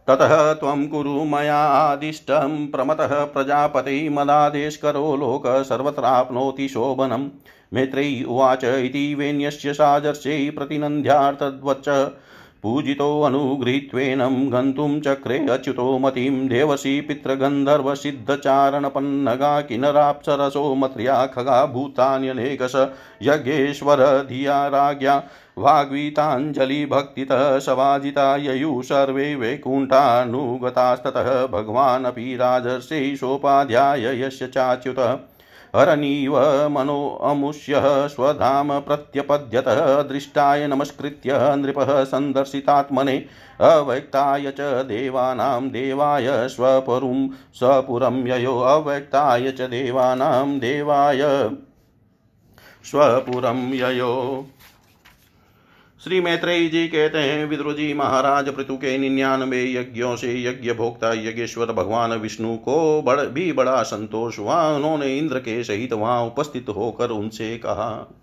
ततः 0.09 0.53
त्वं 0.53 0.88
कुरु 0.88 1.25
मयादिष्टं 1.25 2.66
प्रमतः 2.66 3.25
प्रजापते 3.25 4.09
मदादेशकरो 4.09 5.16
लोक 5.16 5.42
सर्वत्राप्नोति 5.47 6.68
शोभनं। 6.68 7.29
मैत्रेयी 7.73 8.25
उवाच 8.25 8.64
इति 8.64 9.14
वेण्यस्य 9.14 9.73
साजर्षे 9.73 10.51
प्रतिनन्द्यार्थद्वच्च 10.51 11.88
पूजितोऽनुगृहीत्वेनं 12.62 14.53
गन्तुं 14.53 15.01
चक्रे 15.01 15.49
अच्युतो 15.49 15.99
मतिं 15.99 16.49
देवसी 16.49 17.01
पितृगन्धर्वसिद्धचारणपन्नगा 17.01 19.61
किन्नराप्सरसो 19.61 20.75
मत्र्या 20.75 21.27
खगा 21.27 21.66
भूतान्यनेकश 21.66 22.73
यज्ञेश्वर 23.23 24.27
धिया 24.29 24.68
राज्ञा 24.68 25.23
वाग्वीताञ्जलिभक्तितः 25.59 27.59
सवाजिता 27.59 28.37
ययुः 28.37 28.83
सर्वे 28.83 29.35
वैकुण्ठानुगतास्ततः 29.35 31.47
भगवानपि 31.53 32.37
राजर्षै 32.40 33.16
सोपाध्याय 33.16 34.23
यस्य 34.23 34.47
चाच्युतः 34.47 35.18
हरनीव 35.76 36.37
मनोऽमुष्यः 36.70 38.07
स्वधाम 38.07 38.78
प्रत्यपद्यतः 38.81 39.81
दृष्टाय 40.02 40.66
नमस्कृत्य 40.66 41.38
नृपः 41.57 42.04
सन्दर्शितात्मने 42.04 43.16
अव्यक्ताय 43.60 44.52
च 44.58 44.85
देवानां 44.88 45.69
देवाय 45.71 46.29
स्वपुरुं 46.48 47.29
स्वपुरं 47.54 48.27
ययो 48.27 48.58
अव्यक्ताय 48.66 49.50
च 49.50 49.69
देवानां 49.71 50.58
देवाय 50.58 51.23
स्वपुरं 52.85 53.73
ययो 53.75 54.14
श्री 56.05 56.21
मैत्रेय 56.21 56.69
जी 56.69 56.87
कहते 56.88 57.19
हैं, 57.19 57.46
विद्रु 57.46 57.73
जी 57.73 57.94
महाराज 57.94 58.49
पृथु 58.49 58.77
के 58.77 58.96
निन्यानवे 58.99 59.63
यज्ञों 59.73 60.15
से 60.17 60.42
यज्ञ 60.42 60.73
भोक्ता 60.73 61.13
यज्ञेश्वर 61.13 61.73
भगवान 61.73 62.13
विष्णु 62.13 62.57
को 62.57 63.03
बड़, 63.03 63.21
भी 63.21 63.53
बड़ा 63.53 63.83
संतोष 63.83 64.38
हुआ। 64.38 64.61
उन्होंने 64.69 65.19
इंद्र 65.19 65.38
के 65.38 65.65
सहित 65.65 65.92
वहाँ 65.92 66.23
उपस्थित 66.23 66.69
होकर 66.69 67.11
उनसे 67.11 67.57
कहा, 67.59 68.15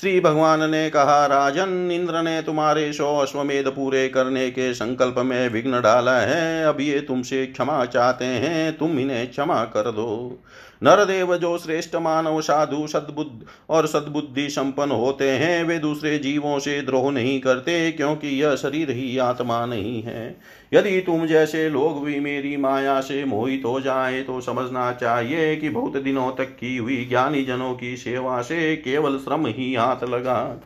श्री 0.00 0.20
भगवान 0.20 0.70
ने 0.70 0.88
कहा, 0.90 1.26
राजन, 1.26 1.90
इंद्र 1.92 2.22
ने 2.22 2.40
तुम्हारे 2.42 2.92
सौ 2.92 3.16
अश्वमेध 3.16 3.68
पूरे 3.68 4.08
करने 4.08 4.50
के 4.50 4.72
संकल्प 4.74 5.18
में 5.18 5.48
विघ्न 5.48 5.80
डाला 5.80 6.18
है। 6.18 6.64
अब 6.64 6.80
ये 6.80 7.00
तुमसे 7.00 7.46
क्षमा 7.46 7.84
चाहते 7.84 8.24
हैं, 8.24 8.76
तुम 8.78 8.98
इन्हें 8.98 9.30
क्षमा 9.30 9.64
कर 9.64 9.90
दो। 9.90 10.38
नरदेव 10.82 11.36
जो 11.36 11.56
श्रेष्ठ 11.58 11.96
मानव 11.96 12.40
साधु 12.40 12.86
सद्बुद्ध 12.86 13.46
और 13.70 13.86
सद्बुद्धि 13.86 14.48
संपन्न 14.48 14.92
होते 14.92 15.30
हैं, 15.30 15.62
वे 15.64 15.78
दूसरे 15.78 16.18
जीवों 16.18 16.58
से 16.58 16.80
द्रोह 16.82 17.10
नहीं 17.10 17.40
करते, 17.40 17.92
क्योंकि 17.92 18.28
यह 18.42 18.54
शरीर 18.56 18.90
ही 18.90 19.16
आत्मा 19.18 19.64
नहीं 19.66 20.02
है। 20.02 20.36
यदि 20.72 21.00
तुम 21.00 21.26
जैसे 21.26 21.68
लोग 21.70 22.04
भी 22.04 22.20
मेरी 22.20 22.56
माया 22.56 23.00
से 23.00 23.24
मोहित 23.24 23.62
हो 23.64 23.80
जाए 23.80 24.22
तो 24.22 24.40
समझना 24.40 24.90
चाहिए 24.92 25.56
कि 25.56 25.68
बहुत 25.68 25.96
दिनों 25.96 26.30
तक 26.30 26.56
की 26.56 26.76
हुई 26.76 27.04
ज्ञानी 27.04 27.42
जनों 27.44 27.74
की 27.74 27.96
सेवा 27.96 28.40
से 28.42 28.76
केवल 28.76 29.18
श्रम 29.18 29.46
ही 29.46 29.74
हाथ 29.74 30.04
लगा। 30.04 30.60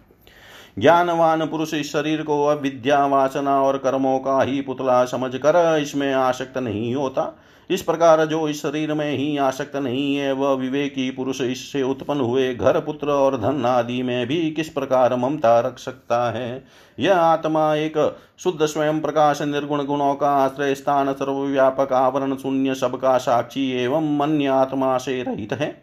ज्ञानवान 0.78 1.46
पुरुष 1.46 1.74
इस 1.74 1.92
शरीर 1.92 2.22
को 2.22 2.44
अविद्या 2.46 3.04
वासना 3.06 3.60
और 3.62 3.76
कर्मों 3.78 4.18
का 4.18 4.42
ही 4.42 4.60
पुतला 4.60 5.04
समझकर 5.04 5.78
इसमें 5.82 6.12
आसक्त 6.12 6.58
नहीं 6.58 6.94
होता। 6.94 7.39
इस 7.70 7.82
प्रकार 7.82 8.24
जो 8.24 8.48
इस 8.48 8.62
शरीर 8.62 8.94
में 8.94 9.16
ही 9.16 9.36
आसक्त 9.36 9.76
नहीं 9.76 10.16
है, 10.16 10.32
वह 10.32 10.52
विवेकी 10.52 11.10
पुरुष 11.10 11.40
इससे 11.40 11.82
उत्पन्न 11.82 12.20
हुए 12.20 12.54
घर, 12.54 12.80
पुत्र 12.80 13.08
और 13.08 13.36
धन 13.36 13.66
आदि 13.66 14.02
में 14.02 14.26
भी 14.26 14.50
किस 14.50 14.68
प्रकार 14.68 15.16
ममता 15.16 15.60
रख 15.60 15.78
सकता 15.78 16.30
है? 16.30 16.64
यह 16.98 17.16
आत्मा 17.16 17.74
एक 17.74 18.16
शुद्ध 18.38 18.66
स्वयं 18.66 19.00
प्रकाश 19.00 19.42
निर्गुण 19.42 19.84
गुणों 19.84 20.14
का 20.14 20.30
आश्रय 20.30 20.74
स्थान, 20.74 21.12
सर्वव्यापक 21.12 21.92
आवरण 21.92 22.36
शून्य 22.36 22.74
सबका 22.74 23.18
साक्षी 23.18 23.70
एवं 23.70 24.16
मन 24.16 24.46
आत्मा 24.46 24.98
से 24.98 25.22
रहित 25.22 25.52
है। 25.52 25.82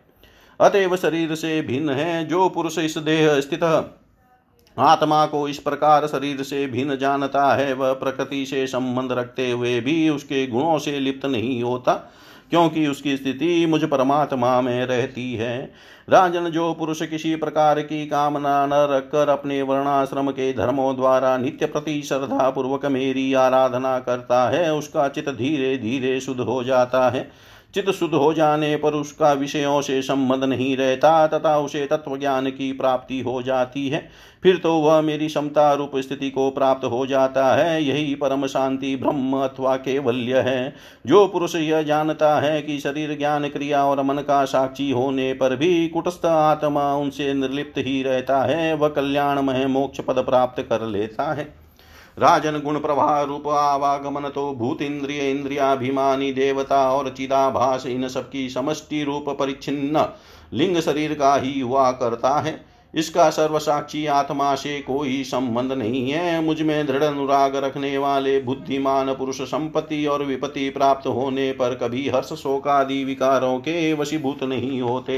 अतएव 0.60 0.96
शरीर 0.96 1.36
से 1.36 1.62
भिन्न 1.62 1.90
है, 1.90 2.26
जो 2.28 2.50
पुरुष 2.50 2.78
इस 2.80 2.98
देह 2.98 3.40
स्थित 3.42 3.64
आत्मा 4.78 5.25
को 5.25 5.47
इस 5.47 5.57
प्रकार 5.57 6.07
शरीर 6.07 6.43
से 6.43 6.65
भिन्न 6.67 6.97
जानता 6.97 7.53
है, 7.55 7.73
वह 7.73 7.93
प्रकृति 7.93 8.45
से 8.45 8.65
संबंध 8.67 9.11
रखते 9.11 9.51
हुए 9.51 9.80
भी 9.80 10.09
उसके 10.09 10.45
गुणों 10.47 10.78
से 10.80 10.99
लिप्त 10.99 11.25
नहीं 11.25 11.61
होता, 11.63 11.93
क्योंकि 12.49 12.86
उसकी 12.88 13.15
स्थिति 13.17 13.65
मुझ 13.65 13.84
परमात्मा 13.84 14.59
में 14.61 14.86
रहती 14.86 15.34
है। 15.34 15.57
राजन, 16.09 16.45
जो 16.45 16.73
पुरुष 16.73 17.01
किसी 17.01 17.36
प्रकार 17.36 17.82
की 17.82 18.05
कामना 18.07 18.65
न 18.65 18.73
रखकर 18.91 19.30
अपने 19.30 19.61
वर्णाश्रम 19.61 20.32
के 20.32 20.51
धर्मों 20.53 20.95
द्वारा 20.95 21.38
नित्य 21.38 21.65
प्रति 21.65 22.01
श्रद्धा 22.01 22.49
पूर्वक 22.49 22.86
मेरी 22.86 23.34
आराधना 23.34 23.97
करता 23.99 24.47
है, 24.49 24.73
उसका 24.73 25.07
चित 25.07 25.30
धीरे 25.30 25.78
धीरे 25.78 26.19
शुद्ध 26.19 26.39
हो 26.41 26.63
जाता 26.63 27.09
है। 27.09 27.30
चित 27.78 27.89
शुद्ध 27.89 28.13
हो 28.13 28.34
जाने 28.34 28.75
पर 28.75 28.93
उसका 28.93 29.34
विषयों 29.34 29.82
से 29.82 30.01
संबंध 30.01 30.43
नहीं 30.43 30.78
रहता, 30.78 31.28
तथा 31.28 31.59
उसे 31.59 31.86
तत्व 31.86 32.17
ज्ञान 32.17 32.49
की 32.49 32.71
प्राप्ति 32.71 33.21
हो 33.21 33.41
जाती 33.41 33.89
है। 33.89 34.09
फिर 34.43 34.57
तो 34.57 34.78
वह 34.78 35.01
मेरी 35.01 35.28
क्षमता 35.28 35.73
रूप 35.73 35.91
स्थिति 35.95 36.30
को 36.30 36.49
प्राप्त 36.49 36.86
हो 36.86 37.05
जाता 37.05 37.55
है। 37.55 37.84
यही 37.84 38.15
परम 38.15 38.47
शांति 38.47 38.95
ब्रह्म 38.95 39.38
अथवा 39.38 39.75
केवल्य 39.75 40.39
है। 40.39 40.75
जो 41.07 41.28
पुरुष 41.28 41.55
यह 41.55 41.82
जानता 41.82 42.39
है 42.39 42.61
कि 42.61 42.80
शरीर 42.80 43.17
ज्ञान 43.17 43.47
क्रिया 43.47 43.86
और 43.86 44.01
मन 44.01 44.15
का 44.15 44.45
साक्षी 44.45 44.91
होने 44.91 45.34
पर 45.34 45.55
भी 45.55 45.88
कुटस्थ 45.88 46.25
आत्मा 46.25 46.95
उनसे 46.95 47.34
निर्लिप्त 47.34 47.78
ही 47.78 48.03
रहता 48.03 48.41
है, 48.41 48.73
वह 48.73 48.89
कल्याणमय 48.89 49.65
मोक्ष 49.65 50.01
पद 50.01 50.15
प्राप्त 50.15 50.61
कर 50.69 50.82
लेता 50.82 51.34
है। 51.34 51.66
राजन 52.18 52.59
गुण 52.59 52.80
प्रवाह 52.80 53.22
रूप 53.22 53.47
आवागमन 53.47 54.28
तो 54.30 54.51
भूत 54.53 54.82
इंद्रिय 54.82 55.30
इंद्रियाभिमानी 55.32 56.32
देवता 56.34 56.80
और 56.91 57.09
चिदाभास, 57.09 57.86
इन 57.86 58.07
सबकी 58.07 58.47
समष्टि 58.49 59.03
रूप 59.03 59.30
परिच्छिन्न 59.30 60.05
लिंग 60.53 60.80
शरीर 60.80 61.13
का 61.13 61.36
ही 61.36 61.59
हुआ 61.59 61.91
करता 61.91 62.39
है। 62.39 62.59
इसका 62.93 63.30
सर्वसाक्षी 63.30 64.05
आत्मा 64.05 64.53
से 64.55 64.80
कोई 64.82 65.24
संबंध 65.24 65.72
नहीं 65.72 66.09
है। 66.11 66.41
मुझमें 66.41 66.86
दृढ़ 66.88 67.03
अनुराग 67.03 67.55
रखने 67.55 67.97
वाले 67.97 68.39
बुद्धिमान 68.41 69.13
पुरुष 69.13 69.41
संपत्ति 69.41 70.05
और 70.05 70.24
विपत्ति 70.24 70.70
प्राप्त 70.70 71.07
होने 71.07 71.51
पर 71.51 71.76
कभी 71.76 72.07
हर्ष 72.09 72.34
शोकादि 72.34 73.03
विकारों 73.03 73.57
के 73.59 73.93
वशीभूत 73.93 74.43
नहीं 74.43 74.82
होते। 74.82 75.18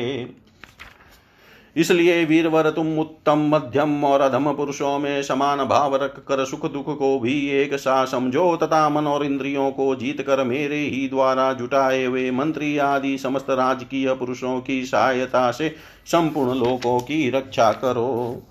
इसलिए 1.76 2.24
वीरवर 2.26 2.70
तुम 2.70 2.98
उत्तम, 3.00 3.40
मध्यम 3.52 4.04
और 4.06 4.22
अधम 4.22 4.52
पुरुषों 4.54 4.98
में 5.00 5.22
समान 5.24 5.64
भाव 5.66 5.96
रख 5.96 6.20
कर 6.28 6.44
सुख 6.46 6.66
दुख 6.72 6.98
को 6.98 7.20
भी 7.20 7.34
एक 7.54 7.76
सा 7.76 8.04
समझो, 8.06 8.56
तथा 8.56 8.88
मन 8.90 9.08
और 9.08 9.26
इंद्रियों 9.26 9.70
को 9.72 9.96
जीत 9.96 10.22
कर 10.22 10.44
मेरे 10.44 10.80
ही 10.80 11.08
द्वारा 11.10 11.52
जुटाए 11.54 12.04
हुए 12.06 12.30
मंत्री 12.32 12.78
आदि 12.78 13.18
समस्त 13.18 13.50
राजकीय 13.50 14.14
पुरुषों 14.14 14.60
की 14.62 14.84
सहायता 14.86 15.50
से 15.52 15.76
संपूर्ण 16.06 16.60
लोकों 16.60 17.00
की 17.00 17.30
रक्षा 17.30 17.72
करो। 17.74 18.42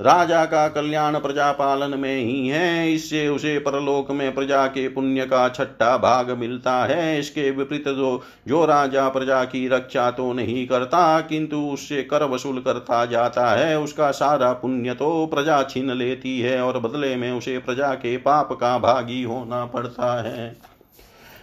राजा 0.00 0.44
का 0.44 0.66
कल्याण 0.68 1.18
प्रजा 1.18 1.50
पालन 1.52 1.98
में 1.98 2.16
ही 2.16 2.48
है। 2.48 2.92
इससे 2.92 3.26
उसे 3.28 3.58
परलोक 3.58 4.10
में 4.10 4.34
प्रजा 4.34 4.66
के 4.66 4.86
पुण्य 4.88 5.24
का 5.26 5.48
छठा 5.48 5.96
भाग 5.98 6.30
मिलता 6.30 6.74
है। 6.84 7.18
इसके 7.18 7.50
विपरीत 7.50 7.88
जो 7.88 8.20
जो 8.48 8.64
राजा 8.66 9.08
प्रजा 9.08 9.42
की 9.44 9.66
रक्षा 9.68 10.10
तो 10.10 10.32
नहीं 10.32 10.66
करता, 10.66 11.20
किंतु 11.20 11.60
उससे 11.64 12.02
कर 12.02 12.24
वसूल 12.24 12.60
करता 12.60 13.04
जाता 13.06 13.50
है। 13.50 13.78
उसका 13.80 14.10
सारा 14.10 14.52
पुण्य 14.52 14.94
तो 14.94 15.26
प्रजा 15.26 15.62
छीन 15.62 15.92
लेती 15.92 16.38
है 16.40 16.60
और 16.62 16.78
बदले 16.80 17.14
में 17.16 17.30
उसे 17.32 17.58
प्रजा 17.58 17.92
के 17.94 18.16
पाप 18.18 18.52
का 18.52 18.78
भागी 18.78 19.22
होना 19.22 19.64
पड़ता 19.66 20.14
है। 20.22 20.75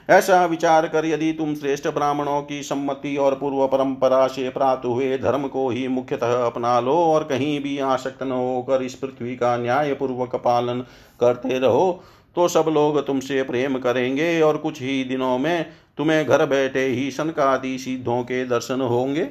ऐसा 0.09 0.45
विचार 0.45 0.87
कर 0.87 1.05
यदि 1.05 1.31
तुम 1.33 1.53
श्रेष्ठ 1.55 1.87
ब्राह्मणों 1.87 2.41
की 2.41 2.61
सम्मति 2.63 3.15
और 3.17 3.35
पूर्व 3.35 3.65
परंपरा 3.67 4.27
से 4.27 4.49
प्राप्त 4.49 4.85
हुए 4.85 5.17
धर्म 5.17 5.47
को 5.47 5.69
ही 5.69 5.87
मुख्यतः 5.87 6.33
अपना 6.45 6.79
लो 6.79 6.95
और 6.95 7.23
कहीं 7.23 7.59
भी 7.59 7.77
आसक्त 7.79 8.23
न 8.23 8.31
होकर 8.31 8.83
इस 8.83 8.95
पृथ्वी 8.95 9.35
का 9.35 9.55
न्याय 9.57 9.93
पूर्वक 9.93 10.35
पालन 10.35 10.81
करते 11.19 11.59
रहो 11.59 12.03
तो 12.35 12.47
सब 12.47 12.65
लोग 12.67 13.05
तुमसे 13.07 13.43
प्रेम 13.43 13.77
करेंगे 13.77 14.41
और 14.41 14.57
कुछ 14.57 14.81
ही 14.81 15.03
दिनों 15.03 15.37
में 15.37 15.65
तुम्हें 15.97 16.25
घर 16.25 16.45
बैठे 16.45 16.85
ही 16.85 17.09
सनकादि 17.11 17.77
सिद्धों 17.77 18.21
के 18.23 18.45
दर्शन 18.45 18.81
होंगे। 18.81 19.23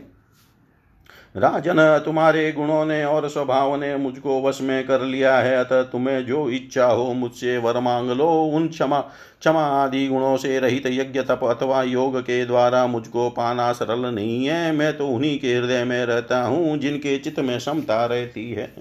राजन, 1.34 1.76
तुम्हारे 2.04 2.50
गुणों 2.52 2.84
ने 2.86 3.04
और 3.04 3.28
स्वभाव 3.28 3.74
ने 3.76 3.94
मुझको 3.96 4.40
वश 4.42 4.60
में 4.60 4.86
कर 4.86 5.00
लिया 5.00 5.36
है, 5.36 5.56
अतः 5.56 5.82
तुम्हें 5.82 6.24
जो 6.26 6.48
इच्छा 6.50 6.86
हो 6.86 7.12
मुझसे 7.12 7.56
वर 7.58 7.78
मांग 7.80 8.10
लो। 8.10 8.28
उन 8.46 8.68
क्षमा 8.68 9.00
क्षमा 9.40 9.62
आदि 9.82 10.06
गुणों 10.08 10.36
से 10.36 10.58
रहित 10.58 10.86
यज्ञ, 10.86 11.20
तप 11.20 11.40
अथवा 11.44 11.82
योग 11.82 12.20
के 12.20 12.44
द्वारा 12.46 12.86
मुझको 12.86 13.28
पाना 13.30 13.72
सरल 13.72 14.06
नहीं 14.14 14.44
है। 14.44 14.72
मैं 14.72 14.96
तो 14.96 15.08
उन्हीं 15.08 15.38
के 15.40 15.54
हृदय 15.54 15.84
में 15.84 16.04
रहता 16.06 16.42
हूँ, 16.42 16.76
जिनके 16.78 17.16
चित्त 17.18 17.40
में 17.40 17.58
क्षमता 17.58 18.04
रहती 18.06 18.50
है। 18.52 18.72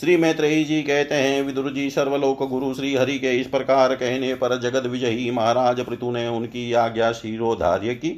श्री 0.00 0.16
मैत्रेयी 0.16 0.64
जी 0.64 0.82
कहते 0.82 1.14
हैं, 1.14 1.42
विदुर 1.42 1.70
जी, 1.72 1.88
सर्वलोक 1.90 2.42
गुरु 2.48 2.74
श्री 2.74 2.94
हरि 2.94 3.18
के 3.18 3.36
इस 3.36 3.46
प्रकार 3.46 3.94
कहने 3.94 4.34
पर 4.34 4.58
जगत 4.58 4.86
विजयी 4.86 5.30
महाराज 5.30 5.80
पृथु 5.80 6.10
ने 6.10 6.26
उनकी 6.28 6.72
आज्ञा 6.72 7.12
शिरोधार्य 7.12 7.94
की। 7.94 8.10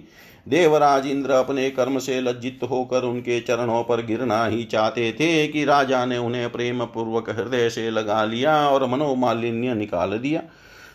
देवराज 0.46 1.06
इंद्र 1.06 1.30
अपने 1.30 1.68
कर्म 1.70 1.98
से 1.98 2.20
लज्जित 2.20 2.60
होकर 2.70 3.02
उनके 3.02 3.40
चरणों 3.40 3.82
पर 3.84 4.04
गिरना 4.06 4.44
ही 4.46 4.64
चाहते 4.64 5.10
थे 5.12 5.46
कि 5.48 5.64
राजा 5.64 6.04
ने 6.04 6.18
उन्हें 6.18 6.50
प्रेम 6.52 6.84
पूर्वक 6.84 7.30
हृदय 7.30 7.68
से 7.70 7.90
लगा 7.90 8.24
लिया 8.24 8.56
और 8.68 8.86
मनोमालिन्य 8.86 9.74
निकाल 9.74 10.18
दिया। 10.18 10.42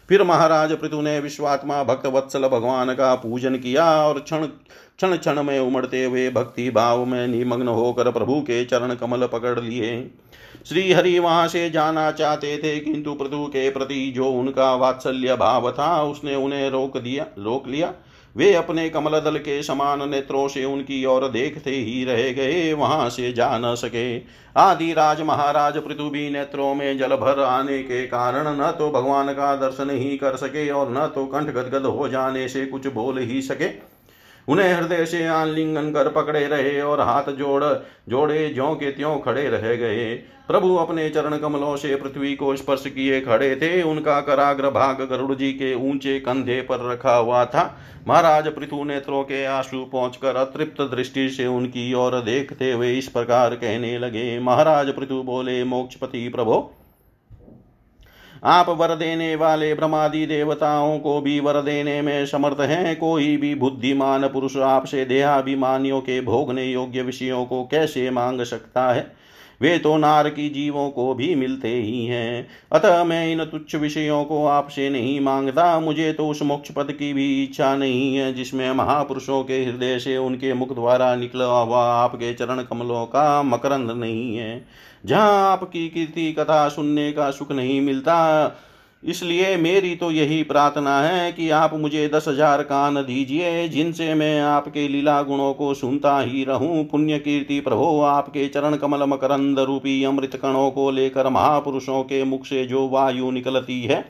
फिर 0.09 0.23
महाराज 0.23 0.71
पृथु 0.71 1.01
ने 1.01 1.19
विश्वात्मा 1.19 1.83
भक्त 1.83 2.05
वत्सल 2.05 2.47
भगवान 2.47 2.93
का 2.93 3.13
पूजन 3.15 3.55
किया 3.55 3.85
और 4.03 4.19
क्षण 4.19 4.45
क्षण 4.45 5.15
क्षण 5.15 5.41
में 5.43 5.59
उमड़ते 5.59 6.03
हुए 6.03 6.29
भक्ति 6.29 6.69
भाव 6.69 7.05
में 7.05 7.27
निमग्न 7.27 7.67
होकर 7.67 8.11
प्रभु 8.11 8.39
के 8.41 8.63
चरण 8.65 8.93
कमल 8.95 9.25
पकड़ 9.27 9.59
लिए। 9.59 10.11
श्री 10.65 10.91
हरि 10.93 11.17
वहाँ 11.19 11.47
से 11.47 11.69
जाना 11.69 12.09
चाहते 12.11 12.57
थे, 12.57 12.79
किंतु 12.79 13.13
पृथु 13.13 13.45
के 13.45 13.69
प्रति 13.69 14.11
जो 14.15 14.29
उनका 14.29 14.73
वात्सल्य 14.75 15.35
भाव 15.35 15.71
था, 15.71 16.03
उसने 16.03 16.35
उन्हें 16.35 16.69
रोक 16.69 16.97
दिया, 16.97 17.25
रोक 17.39 17.67
लिया। 17.67 17.93
वे 18.37 18.53
अपने 18.53 18.89
कमल 18.89 19.19
दल 19.19 19.37
के 19.39 19.61
समान 19.63 20.09
नेत्रों 20.09 20.47
से 20.47 20.63
उनकी 20.65 21.03
ओर 21.05 21.27
देखते 21.29 21.71
ही 21.71 22.03
रह 22.05 22.31
गए, 22.33 22.73
वहाँ 22.73 23.09
से 23.09 23.31
जा 23.33 23.57
न 23.57 23.73
सके। 23.75 24.17
आदि 24.55 24.91
राज 24.93 25.21
महाराज 25.21 25.77
पृथ्वी 25.77 26.29
नेत्रों 26.29 26.73
में 26.75 26.97
जल 26.97 27.15
भर 27.15 27.39
आने 27.39 27.81
के 27.83 28.05
कारण 28.07 28.47
न 28.59 28.71
तो 28.71 28.89
भगवान 28.91 29.33
का 29.33 29.55
दर्शन 29.57 29.89
ही 29.91 30.17
कर 30.17 30.35
सके 30.37 30.69
और 30.71 30.91
न 30.91 31.07
तो 31.15 31.25
कंठ 31.25 31.49
गदगद 31.49 31.85
हो 31.87 32.07
जाने 32.07 32.47
से 32.47 32.65
कुछ 32.65 32.87
बोल 32.87 33.19
ही 33.19 33.41
सके। 33.41 33.67
उन्हें 34.47 34.73
हृदय 34.73 35.05
से 35.05 35.25
आलिंगन 35.27 35.91
कर 35.91 36.09
पकड़े 36.09 36.47
रहे 36.47 36.81
और 36.81 37.01
हाथ 37.01 37.31
जोड़, 37.31 37.63
जोड़े 38.09 38.49
ज्यो 38.49 38.73
के 38.75 38.91
त्यों 38.91 39.17
खड़े 39.19 39.47
रह 39.49 39.75
गए। 39.75 40.15
प्रभु 40.47 40.75
अपने 40.75 41.09
चरण 41.09 41.37
कमलों 41.37 41.75
से 41.75 41.95
पृथ्वी 41.95 42.35
को 42.35 42.55
स्पर्श 42.55 42.83
किए 42.87 43.21
खड़े 43.21 43.55
थे। 43.55 43.81
उनका 43.81 44.19
कराग्र 44.21 44.69
भाग 44.69 45.01
गरुड़ 45.01 45.35
जी 45.35 45.51
के 45.53 45.73
ऊँचे 45.89 46.19
कंधे 46.19 46.61
पर 46.61 46.89
रखा 46.91 47.15
हुआ 47.15 47.45
था। 47.45 47.77
महाराज 48.07 48.47
पृथु 48.47 48.83
नेत्रों 48.83 49.23
के 49.23 49.45
आँसू 49.45 49.83
पहुंचकर 49.85 50.35
अतृप्त 50.35 50.81
दृष्टि 50.81 51.29
से 51.29 51.47
उनकी 51.47 51.93
ओर 51.93 52.21
देखते 52.21 52.71
हुए 52.71 52.93
इस 52.93 53.07
प्रकार 53.07 53.55
कहने 53.55 53.97
लगे। 53.97 54.39
महाराज 54.39 54.93
पृथु 54.95 55.21
बोले, 55.23 55.63
मोक्षपति 55.63 56.27
प्रभो 56.29 56.73
आप 58.43 58.69
वर 58.69 58.95
देने 58.95 59.35
वाले 59.35 59.73
ब्रह्मादि 59.73 60.25
देवताओं 60.25 60.99
को 60.99 61.21
भी 61.21 61.39
वर 61.39 61.61
देने 61.61 62.01
में 62.01 62.25
समर्थ 62.25 62.59
हैं। 62.59 62.95
कोई 62.95 63.37
भी 63.37 63.55
बुद्धिमान 63.55 64.27
पुरुष 64.27 64.57
आपसे 64.57 65.05
देहाभिमानियों 65.05 66.01
के 66.01 66.21
भोगने 66.21 66.65
योग्य 66.65 67.01
विषयों 67.01 67.45
को 67.45 67.63
कैसे 67.63 68.09
मांग 68.09 68.41
सकता 68.41 68.93
है? 68.93 69.26
वे 69.61 69.77
तो 69.77 69.97
नार 69.97 70.29
की 70.29 70.49
जीवों 70.49 70.89
को 70.89 71.13
भी 71.13 71.33
मिलते 71.35 71.67
ही 71.67 72.05
हैं। 72.05 72.47
अतः 72.71 73.03
मैं 73.03 73.31
इन 73.31 73.43
तुच्छ 73.45 73.75
विषयों 73.75 74.23
को 74.25 74.45
आपसे 74.45 74.89
नहीं 74.89 75.19
माँगता। 75.19 75.79
मुझे 75.79 76.11
तो 76.13 76.27
उस 76.27 76.41
मोक्ष 76.41 76.71
पद 76.71 76.91
की 76.91 77.13
भी 77.13 77.43
इच्छा 77.43 77.75
नहीं 77.75 78.15
है, 78.15 78.33
जिसमें 78.33 78.71
महापुरुषों 78.71 79.43
के 79.43 79.63
हृदय 79.65 79.99
से 79.99 80.17
उनके 80.17 80.53
मुख 80.53 80.73
द्वारा 80.75 81.15
निकला 81.15 81.45
हुआ 81.45 81.83
आपके 81.83 82.33
चरण 82.33 82.61
कमलों 82.61 83.05
का 83.05 83.43
मकरंद 83.43 83.91
नहीं 83.91 84.37
है। 84.37 84.65
जहाँ 85.05 85.51
आपकी 85.51 85.87
कीर्ति 85.89 86.31
कथा 86.33 86.67
सुनने 86.69 87.11
का 87.11 87.31
सुख 87.31 87.51
नहीं 87.51 87.81
मिलता 87.81 88.15
इसलिए 89.03 89.55
मेरी 89.57 89.95
तो 89.95 90.09
यही 90.11 90.41
प्रार्थना 90.43 90.99
है 91.01 91.31
कि 91.31 91.49
आप 91.49 91.73
मुझे 91.73 92.07
दस 92.07 92.27
हज़ार 92.27 92.61
कान 92.63 92.95
दीजिए, 92.97 93.67
जिनसे 93.67 94.13
मैं 94.13 94.39
आपके 94.41 94.87
लीला 94.87 95.21
गुणों 95.21 95.53
को 95.53 95.73
सुनता 95.73 96.19
ही 96.19 96.43
रहूँ। 96.43 96.83
पुण्य 96.85 97.19
कीर्ति 97.19 97.59
प्रभो, 97.59 98.01
आपके 98.01 98.47
चरण 98.47 98.75
कमल 98.75 99.03
मकरंद 99.03 99.59
रूपी 99.59 100.03
अमृत 100.03 100.35
कणों 100.35 100.69
को 100.71 100.89
लेकर 100.91 101.29
महापुरुषों 101.29 102.03
के 102.03 102.23
मुख 102.23 102.45
से 102.45 102.65
जो 102.65 102.87
वायु 102.89 103.31
निकलती 103.31 103.81
है 103.81 104.05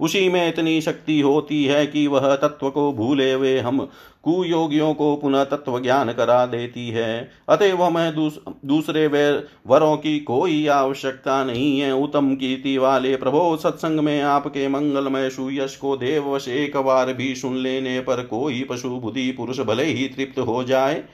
उसी 0.00 0.28
में 0.28 0.48
इतनी 0.48 0.80
शक्ति 0.80 1.20
होती 1.20 1.64
है 1.64 1.86
कि 1.86 2.06
वह 2.06 2.36
तत्व 2.36 2.70
को 2.70 2.92
भूले 2.92 3.32
हुए 3.32 3.58
हम 3.58 3.88
कुयोगियों 4.22 4.94
को 4.94 5.16
पुनः 5.16 5.44
तत्व 5.44 5.80
ज्ञान 5.80 6.12
करा 6.12 6.46
देती 6.46 6.88
है। 6.88 7.30
अतएव 7.48 7.88
मैं 7.90 8.14
दूस, 8.14 8.40
दूसरे 8.64 9.06
वे 9.06 9.30
वरों 9.66 9.96
की 9.96 10.18
कोई 10.20 10.66
आवश्यकता 10.66 11.44
नहीं 11.44 11.80
है। 11.80 11.92
उत्तम 11.94 12.34
कीर्ति 12.34 12.78
वाले 12.78 13.16
प्रभो 13.16 13.56
सत्संग 13.56 14.00
में 14.00 14.22
आपके 14.22 14.68
मंगलमय 14.68 15.30
सुयश 15.30 15.76
को 15.76 15.96
देवश 15.96 16.48
एक 16.48 16.76
बार 16.76 17.12
भी 17.12 17.34
सुन 17.34 17.56
लेने 17.56 18.00
पर 18.00 18.22
कोई 18.22 18.62
पशु 18.64 18.88
बुद्धि 18.88 19.30
पुरुष 19.32 19.60
भले 19.60 19.84
ही 19.84 20.08
तृप्त 20.08 20.38
हो 20.38 20.64
जाए। 20.64 21.04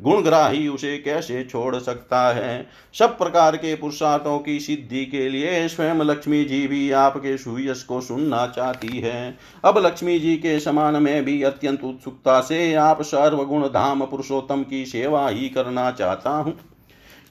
गुणग्राही 0.00 0.68
उसे 0.68 0.98
कैसे 0.98 1.44
छोड़ 1.44 1.76
सकता 1.76 2.32
है? 2.32 2.66
सब 2.94 3.18
प्रकार 3.18 3.56
के 3.56 3.74
पुरुषार्थों 3.74 4.38
की 4.38 4.60
सिद्धि 4.60 5.06
के 5.06 5.28
लिए 5.28 5.68
स्वयं 5.68 5.94
लक्ष्मी 5.94 6.44
जी 6.44 6.66
भी 6.66 6.90
आपके 6.90 7.38
सुयश 7.38 7.82
को 7.82 8.00
सुनना 8.00 8.46
चाहती 8.46 8.98
है। 8.98 9.38
अब 9.64 9.86
लक्ष्मी 9.86 10.18
जी 10.18 10.36
के 10.36 10.60
समान 10.60 11.02
में 11.02 11.24
भी 11.24 11.42
अत्यंत 11.42 11.84
उत्सुकता 11.84 12.40
से 12.40 12.74
आप 12.74 13.02
सर्वगुण 13.02 13.62
धाम 13.62 14.06
पुरुषोत्तम 14.06 14.62
की 14.62 14.86
सेवा 14.86 15.28
ही 15.28 15.48
करना 15.48 15.90
चाहता 15.90 16.30
हूँ। 16.30 16.58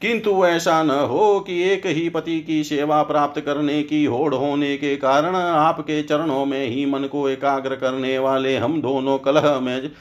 किंतु 0.02 0.46
ऐसा 0.46 0.84
न 0.84 0.92
हो 0.92 1.40
कि 1.40 1.64
एक 1.64 1.82
ही 1.86 2.10
पति 2.10 2.42
की 2.42 2.64
सेवा 2.64 3.04
प्राप्त 3.04 3.42
करने 3.42 3.84
की 3.84 4.06
होड़ 4.06 4.36
होने 4.36 4.78
के 4.78 4.96
कारण 4.96 5.36
आपके 5.36 6.04
चरणों 6.04 6.46
में 6.46 6.68
ही 6.68 6.86
मन 6.86 7.00
को 7.00 7.30
एकाग्र 7.30 7.76
करने 7.76 8.20
वाले 8.20 8.58
हम 8.58 8.82
दोनों 8.82 9.18
कलह 9.18 9.60
में, 9.60 9.92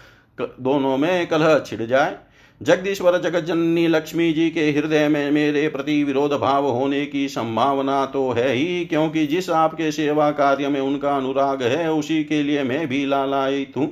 दोनों 0.40 0.96
में 0.96 1.26
कलह 1.26 1.58
छिड़ 1.58 1.82
जाए। 1.82 2.18
जगदीश्वर 2.60 3.16
जगत 3.18 3.44
जननी 3.44 3.86
लक्ष्मी 3.88 4.32
जी 4.32 4.50
के 4.50 4.60
हृदय 4.70 5.08
में 5.08 5.30
मेरे 5.30 5.68
प्रति 5.68 6.04
विरोध 6.04 6.32
भाव 6.32 6.66
होने 6.66 7.06
की 7.06 7.28
संभावना 7.28 8.04
तो 8.06 8.30
है 8.30 8.52
ही, 8.52 8.84
क्योंकि 8.84 9.26
जिस 9.26 9.50
आपके 9.50 9.92
सेवा 9.92 10.30
कार्य 10.30 10.68
में 10.68 10.80
उनका 10.80 11.16
अनुराग 11.16 11.62
है, 11.62 11.92
उसी 11.92 12.24
के 12.24 12.42
लिए 12.42 12.62
मैं 12.62 12.86
भी 12.88 13.06
लालायित 13.06 13.72
हूँ। 13.76 13.86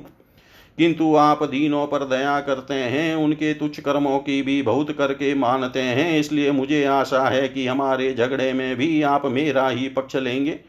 किंतु 0.77 1.15
आप 1.15 1.43
दीनों 1.43 1.87
पर 1.87 2.03
दया 2.05 2.39
करते 2.39 2.73
हैं, 2.73 3.15
उनके 3.15 3.53
तुच्छ 3.53 3.79
कर्मों 3.79 4.19
की 4.19 4.41
भी 4.41 4.61
बहुत 4.61 4.91
करके 4.91 5.33
मानते 5.35 5.81
हैं, 5.81 6.19
इसलिए 6.19 6.51
मुझे 6.51 6.83
आशा 6.85 7.27
है 7.29 7.47
कि 7.47 7.67
हमारे 7.67 8.13
झगड़े 8.13 8.53
में 8.53 8.75
भी 8.75 9.01
आप 9.01 9.25
मेरा 9.25 9.67
ही 9.69 9.89
पक्ष 9.89 10.15
लेंगे। 10.15 10.59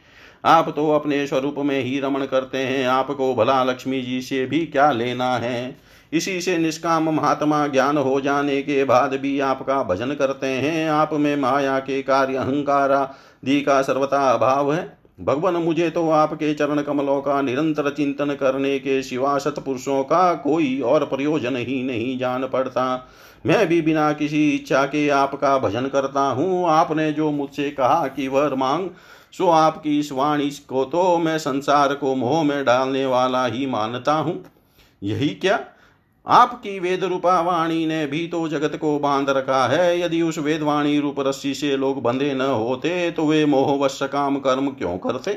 आप 0.45 0.73
तो 0.77 0.91
अपने 0.91 1.27
स्वरूप 1.27 1.55
में 1.59 1.81
ही 1.85 2.01
रमण 2.01 2.27
करते 2.27 2.59
हैं, 2.59 2.87
आपको 2.87 3.35
भला 3.35 3.65
लक्ष्मी 3.65 4.03
जी 4.03 4.21
से 4.23 4.47
भी 4.47 4.67
क्या 4.67 4.91
लेना 4.93 5.37
है? 5.37 5.90
इसी 6.13 6.41
से 6.41 6.57
निष्काम 6.59 7.09
महात्मा 7.11 7.67
ज्ञान 7.67 7.99
हो 7.99 8.21
जाने 8.21 8.63
के 8.63 8.85
बाद 8.85 9.15
भी 9.15 9.39
आपका 9.41 9.83
भजन 9.83 10.15
करते 10.15 10.47
हैं। 10.47 10.89
आप 10.91 11.13
में 11.13 11.37
माया 11.37 11.79
के 11.79 12.03
कार्य 12.03 12.37
अहंकार 12.37 12.93
आदि 12.93 13.61
का 13.61 13.83
सर्वथा 13.83 14.31
अभाव 14.31 14.73
है। 14.73 14.99
भगवान, 15.21 15.55
मुझे 15.55 15.91
तो 15.91 16.11
आपके 16.11 16.53
चरण 16.55 16.83
कमलों 16.83 17.21
का 17.21 17.41
निरंतर 17.43 17.91
चिंतन 17.91 18.35
करने 18.35 18.79
के 18.79 19.03
सिवा 19.03 19.39
सतपुरुषों 19.39 20.03
का 20.03 20.35
कोई 20.35 20.81
और 20.81 21.05
प्रयोजन 21.05 21.57
ही 21.57 21.83
नहीं 21.83 22.19
जान 22.19 22.47
पड़ता। 22.47 23.09
मैं 23.47 23.67
भी 23.69 23.81
बिना 23.83 24.13
किसी 24.13 24.51
इच्छा 24.51 24.85
के 24.85 25.09
आपका 25.09 25.59
भजन 25.59 25.87
करता 25.87 26.21
हूँ। 26.21 26.69
आपने 26.69 27.13
जो 27.13 27.31
मुझसे 27.31 27.71
कहा 27.71 28.07
कि 28.07 28.29
वह 28.29 28.55
मांग, 28.55 28.89
सो 29.33 29.49
आपकी 29.49 29.99
इस 29.99 30.13
वाणी 30.13 30.51
को 30.69 30.85
तो 30.85 31.19
मैं 31.19 31.39
संसार 31.39 31.95
को 31.95 32.15
मोह 32.15 32.43
में 32.43 32.65
डालने 32.65 33.05
वाला 33.07 33.45
ही 33.47 33.67
मानता 33.67 34.15
हूँ। 34.15 34.45
यही 35.03 35.29
क्या? 35.29 35.59
आपकी 36.27 36.79
वेद 36.79 37.05
रूपा 37.05 37.41
वाणी 37.41 37.87
ने 37.87 38.07
भी 38.07 38.27
तो 38.27 38.49
जगत 38.49 38.77
को 38.77 38.99
बाँध 38.99 39.31
रखा 39.31 39.67
है। 39.67 40.01
यदि 40.01 40.23
उस 40.23 40.39
वेदवाणी 40.39 40.99
रूप 41.01 41.21
रस्सी 41.21 41.55
से 41.55 41.77
लोग 41.77 42.03
बंधे 42.03 42.35
न 42.35 42.41
होते 42.41 43.11
तो 43.11 43.27
वे 43.27 43.45
मोहवश 43.47 43.99
काम 44.03 44.37
कर्म 44.37 44.69
क्यों 44.69 44.97
करते? 44.99 45.33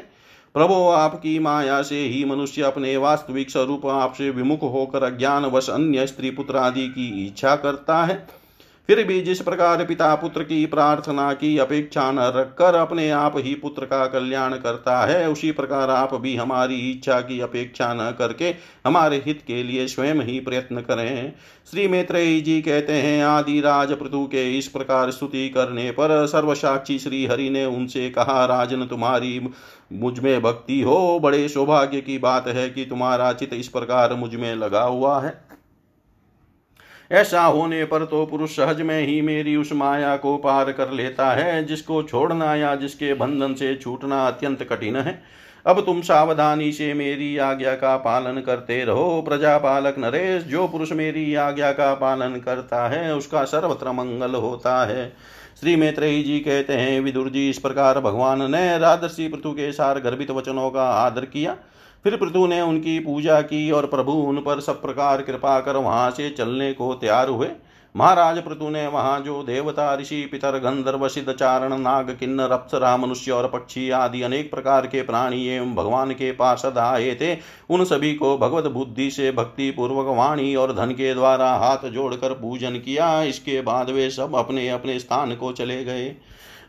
प्रभो, 0.55 0.89
आपकी 0.89 1.39
माया 1.39 1.81
से 1.81 1.99
ही 1.99 2.23
मनुष्य 2.25 2.61
अपने 2.61 2.95
वास्तविक 2.97 3.49
स्वरूप 3.49 3.85
आपसे 3.85 4.29
विमुख 4.29 4.61
होकर 4.63 5.03
अज्ञान 5.03 5.45
वश 5.45 5.69
अन्य 5.69 6.07
स्त्री 6.07 6.31
पुत्र 6.31 6.57
आदि 6.57 6.87
की 6.87 7.25
इच्छा 7.25 7.55
करता 7.55 8.03
है। 8.03 8.42
फिर 8.87 9.03
भी 9.03 9.21
जिस 9.21 9.41
प्रकार 9.41 9.85
पिता 9.85 10.15
पुत्र 10.15 10.43
की 10.43 10.65
प्रार्थना 10.65 11.33
की, 11.33 11.57
अपेक्षा 11.57 12.11
न 12.11 12.19
रखकर 12.19 12.75
अपने 12.75 13.09
आप 13.09 13.33
ही 13.37 13.55
पुत्र 13.55 13.85
का 13.85 14.05
कल्याण 14.05 14.53
करता 14.53 15.05
है, 15.05 15.29
उसी 15.29 15.51
प्रकार 15.51 15.89
आप 15.89 16.15
भी 16.15 16.35
हमारी 16.35 16.75
इच्छा 16.75 17.19
की 17.21 17.39
अपेक्षा 17.39 17.93
न 17.93 18.15
करके 18.17 18.55
हमारे 18.85 19.23
हित 19.25 19.43
के 19.47 19.63
लिए 19.63 19.87
स्वयं 19.87 20.15
ही 20.15 20.39
प्रयत्न 20.39 20.81
करें। 20.81 21.33
श्री 21.71 21.87
मैत्रेयी 21.87 22.41
जी 22.41 22.61
कहते 22.61 22.93
हैं, 22.93 23.23
आदि 23.25 23.59
राज 23.61 23.91
पृथु 23.91 24.25
के 24.25 24.57
इस 24.57 24.67
प्रकार 24.67 25.11
स्तुति 25.11 25.49
करने 25.49 25.91
पर 25.91 26.25
सर्वसाक्षी 26.27 26.99
श्री 26.99 27.25
हरि 27.25 27.49
ने 27.49 27.65
उनसे 27.65 28.09
कहा, 28.09 28.45
राजन 28.45 28.85
तुम्हारी 28.85 29.49
मुझमें 29.93 30.41
भक्ति 30.41 30.81
हो, 30.81 31.19
बड़े 31.19 31.49
सौभाग्य 31.49 32.01
की 32.01 32.17
बात 32.17 32.47
है 32.47 32.69
कि 32.69 32.85
तुम्हारा 32.85 33.33
चित 33.33 33.53
इस 33.53 33.67
प्रकार 33.67 34.13
मुझमें 34.13 34.55
लगा 34.55 34.81
हुआ 34.81 35.21
है। 35.21 35.42
ऐसा 37.11 37.43
होने 37.43 37.83
पर 37.85 38.05
तो 38.05 38.25
पुरुष 38.25 38.55
सहज 38.55 38.81
में 38.81 38.99
ही 39.01 39.21
मेरी 39.21 39.55
उस 39.55 39.73
माया 39.73 40.15
को 40.17 40.37
पार 40.37 40.71
कर 40.71 40.91
लेता 40.91 41.31
है, 41.31 41.63
जिसको 41.65 42.03
छोड़ना 42.03 42.55
या 42.55 42.75
जिसके 42.75 43.13
बंधन 43.13 43.53
से 43.53 43.75
छूटना 43.75 44.27
अत्यंत 44.27 44.63
कठिन 44.63 44.95
है। 44.95 45.21
अब 45.65 45.79
तुम 45.81 46.01
सावधानी 46.01 46.71
से 46.71 46.93
मेरी 46.93 47.37
आज्ञा 47.37 47.73
का 47.75 47.95
पालन 47.97 48.39
करते 48.41 48.83
रहो। 48.83 49.21
प्रजापालक 49.21 49.95
नरेश, 49.97 50.43
जो 50.43 50.67
पुरुष 50.67 50.91
मेरी 50.91 51.35
आज्ञा 51.35 51.71
का 51.71 51.93
पालन 51.93 52.39
करता 52.45 52.87
है, 52.87 53.15
उसका 53.15 53.43
सर्वत्र 53.43 53.91
मंगल 53.91 54.35
होता 54.35 54.85
है। 54.85 55.13
श्री 55.59 55.75
मैत्रेयी 55.75 56.23
जी 56.23 56.39
कहते 56.39 56.73
हैं, 56.73 56.99
विदुर 57.01 57.29
जी, 57.29 57.49
इस 57.49 57.57
प्रकार 57.57 57.99
भगवान 57.99 58.51
ने 58.51 58.77
रादर्शी 58.77 59.27
पृथु 59.27 59.51
के 59.51 59.71
सार 59.71 59.99
गर्भित 59.99 60.31
वचनों 60.31 60.69
का 60.69 60.83
आदर 60.83 61.25
किया। 61.25 61.55
फिर 62.05 62.15
पृथु 62.15 62.45
ने 62.47 62.61
उनकी 62.61 62.99
पूजा 62.99 63.41
की 63.41 63.69
और 63.71 63.85
प्रभु 63.85 64.11
उन 64.11 64.37
पर 64.37 64.59
सब 64.59 64.81
प्रकार 64.81 65.21
कृपा 65.21 65.59
कर 65.59 65.75
वहाँ 65.75 66.09
से 66.11 66.29
चलने 66.29 66.73
को 66.73 66.93
तैयार 66.93 67.29
हुए। 67.29 67.47
महाराज 67.95 68.37
पृथु 68.37 68.69
ने 68.69 68.85
वहाँ 68.87 69.19
जो 69.19 69.41
देवता, 69.43 69.93
ऋषि, 69.95 70.21
पितर, 70.31 70.57
गंधर्व, 70.57 71.07
सिद्ध, 71.07 71.33
चारण, 71.33 71.77
नाग, 71.77 72.09
किन्नर, 72.19 72.51
अप्सरा, 72.51 72.95
मनुष्य 72.97 73.31
और 73.31 73.47
पक्षी 73.47 73.89
आदि 73.89 74.21
अनेक 74.21 74.51
प्रकार 74.51 74.87
के 74.87 75.01
प्राणी 75.01 75.45
एवं 75.47 75.75
भगवान 75.75 76.11
के 76.11 76.31
पार्षद 76.31 76.77
आए 76.77 77.13
थे, 77.15 77.37
उन 77.69 77.83
सभी 77.83 78.13
को 78.13 78.37
भगवत 78.37 78.71
बुद्धि 78.71 79.09
से 79.11 79.31
भक्ति 79.31 79.71
पूर्वक 79.71 80.07
वाणी 80.17 80.55
और 80.55 80.73
धन 80.75 80.91
के 80.91 81.13
द्वारा 81.13 81.51
हाथ 81.55 81.89
जोड़कर 81.89 82.33
पूजन 82.33 82.77
किया। 82.77 83.21
इसके 83.23 83.61
बाद 83.61 83.89
वे 83.89 84.09
सब 84.09 84.35
अपने 84.35 84.69
अपने 84.69 84.99
स्थान 84.99 85.35
को 85.35 85.51
चले 85.51 85.83
गए। 85.83 86.15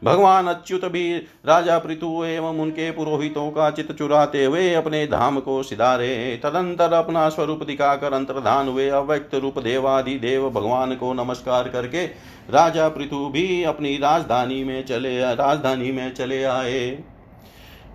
भगवान 0.05 0.47
अच्युत 0.47 0.85
भी 0.85 1.17
राजा 1.47 1.79
पृथु 1.79 2.25
एवं 2.25 2.59
उनके 2.59 2.91
पुरोहितों 2.91 3.51
का 3.51 3.71
चित 3.71 3.93
चुराते 3.93 4.45
हुए 4.45 4.73
अपने 4.75 5.07
धाम 5.07 5.41
को 5.41 5.63
सिधारे। 5.63 6.41
तदंतर 6.43 6.93
अपना 6.93 7.29
स्वरूप 7.29 7.63
दिखाकर 7.63 8.13
अंतर्धान 8.13 8.69
हुए। 8.69 8.89
अव्यक्त 8.89 9.35
रूप 9.35 9.59
देवादि 9.59 10.15
देव 10.19 10.51
भगवान 10.51 10.95
को 10.95 11.13
नमस्कार 11.15 11.69
करके 11.69 12.07
राजा 12.51 12.89
पृथु 12.89 13.29
भी 13.29 13.63
अपनी 13.65 13.97
राजधानी 13.97 14.63
में 14.65 14.85
चले, 14.85 15.19
राजधानी 15.35 15.93
में 15.93 16.15
चले 16.15 16.43
आए। 16.45 17.05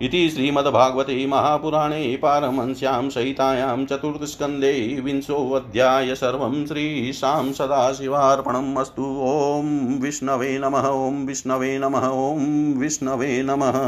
इति 0.02 0.30
श्रीमद्भागवते 0.30 1.26
महापुराणे 1.26 2.18
पारमंस्यां 2.22 3.10
सहितायां 3.10 3.86
चतुर्थस्कन्धे 3.86 5.00
विंशोऽध्याय 5.04 6.14
सर्वं 6.14 6.66
श्रीशां 6.66 7.52
सदाशिवार्पणम् 7.52 8.76
अस्तु। 8.76 9.02
ॐ 9.22 9.98
विष्णवे 10.02 10.58
नमः, 10.58 10.88
ॐ 10.88 11.26
विष्णवे 11.26 11.78
नमः, 11.78 12.08
ॐ 12.08 12.74
विष्णवे 12.76 13.42
नमः। 13.42 13.80